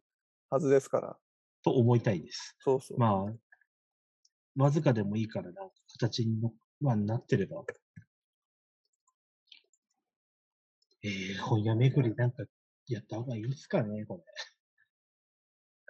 [0.50, 1.16] はずですから。
[1.62, 2.56] と思いたいです。
[2.60, 2.98] そうそう。
[2.98, 7.64] まあ、わずかでもいいからな形にの、まあ、なってれば。
[11.02, 12.44] えー、本屋巡りなんか
[12.86, 14.22] やった方がいいですかね、これ。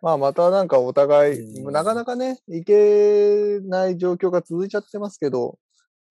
[0.03, 5.59] まあ、またなんかお互い、うんなかなかね、行けない状況が続いちゃってますけど、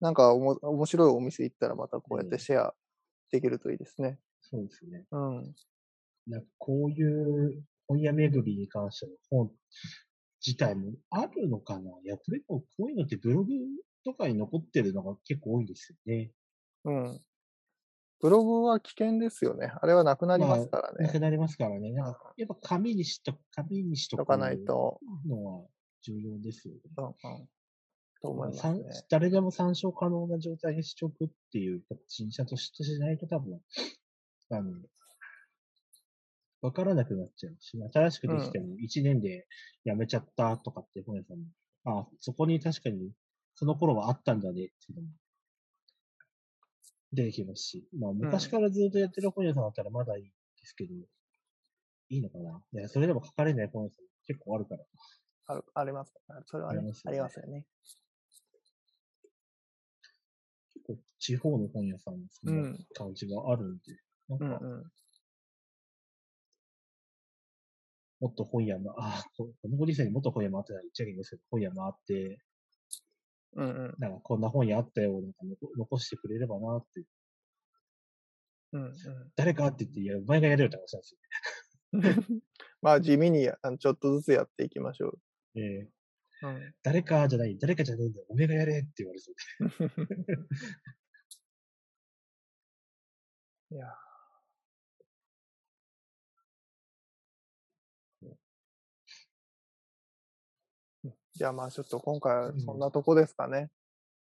[0.00, 2.74] なんかおも面白いお店行ったらまたこうやってシェア
[3.30, 4.18] できるといいですね。
[4.40, 5.04] そうですね。
[5.10, 5.54] うん。
[6.26, 9.50] なんかこういう本屋巡りに関しての本
[10.44, 13.52] 自体もあるのかないや、これもこういうのってブログ
[14.04, 16.30] とかに残ってるのが結構多いんですよね。
[16.84, 17.20] うん。
[18.20, 19.72] ブログは危険ですよね。
[19.80, 21.06] あれはなくなりますからね。
[21.06, 21.90] なくなりますからね。
[21.92, 25.00] なんかやっぱ紙にしと、紙にしとかないと。
[25.26, 25.66] のは
[26.02, 26.80] 重要ですよね。
[26.96, 27.48] うんうん。
[28.20, 28.80] と思いますね。
[29.08, 33.58] 誰でも参照可能な状態にしておくっていう新車としてしないと多分、
[34.50, 34.72] あの、
[36.60, 39.46] わからなくなっちゃうし、新しくできても1年で
[39.86, 43.12] 辞めちゃったとかって本屋さんも、あ、そこに確かに
[43.54, 45.08] その頃はあったんだねっていうのも
[47.12, 50.30] 出てきますし、まあ昔からずっとやってる本屋さんだったらまだいいで
[50.64, 50.94] すけど、
[52.10, 52.60] いいのかな？
[52.72, 54.84] いや、それでも書かれない本屋さん結構あるから。
[55.46, 56.14] あるあります。
[56.46, 57.66] それはねあります、よねありますよね。
[60.74, 63.92] 結構地方の本屋さんもそんな感じがあるんで、
[64.30, 64.84] うんなんか、うん。
[68.20, 72.38] もっと本屋ま、あ、ここのご時世にもっと本屋回ってたら言っちゃいけないですけど、本屋回って、
[73.56, 73.94] うんうん。
[73.98, 77.04] なんかこんな本屋あったよ、なんか残残してくれればなって、
[78.72, 78.92] うんうん。
[79.36, 81.16] 誰かって言って、いや、お前がやれよって話なんです
[82.82, 85.08] まあ地味にちょっとずつやっていきましょう。
[85.08, 85.18] よ。
[85.66, 85.90] えー
[86.42, 86.74] うん。
[86.82, 89.34] 誰かじゃない、誰かじゃないんだよ、お前がやれって言われそう
[93.74, 93.86] いや
[101.40, 103.70] じゃあまあちょっと今回はそんなとこですかね。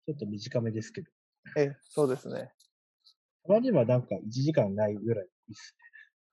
[0.06, 1.10] ちょっと短めですけど。
[1.59, 2.55] ええ、そうですね。
[3.44, 5.76] たまにはなんか1時間ないぐらいいいっす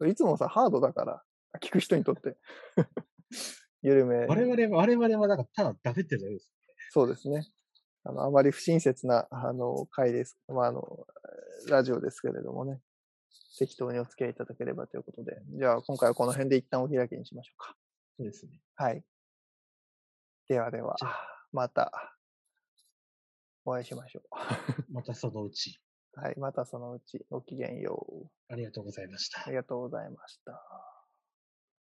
[0.07, 1.22] いつもさ、ハードだから、
[1.61, 2.38] 聞く人にとって。
[3.84, 4.27] 緩めね。。
[4.27, 6.49] 我々は、我々はなんかただダメってるだけです。
[6.91, 7.45] そうですね。
[8.06, 10.39] あの、あまり不親切な、あの、回です。
[10.47, 11.06] まあ、あの、
[11.68, 12.80] ラジオですけれどもね。
[13.57, 15.41] 適当にお付き合いいただければということで。
[15.57, 17.76] じゃあ、今回はこの辺で一旦お開きにしましょうか。
[18.15, 18.61] そうですね。
[18.76, 19.03] はい。
[20.49, 20.95] ではでは
[21.51, 22.15] また。
[23.65, 24.21] お会いしましょ
[24.89, 25.80] またそのうち。
[26.17, 26.19] う。
[26.21, 26.39] はい。
[26.39, 28.30] またそのうち、ごきげんよう。
[28.49, 29.49] ありがとうございましたあ。
[29.49, 30.98] りがとうございました。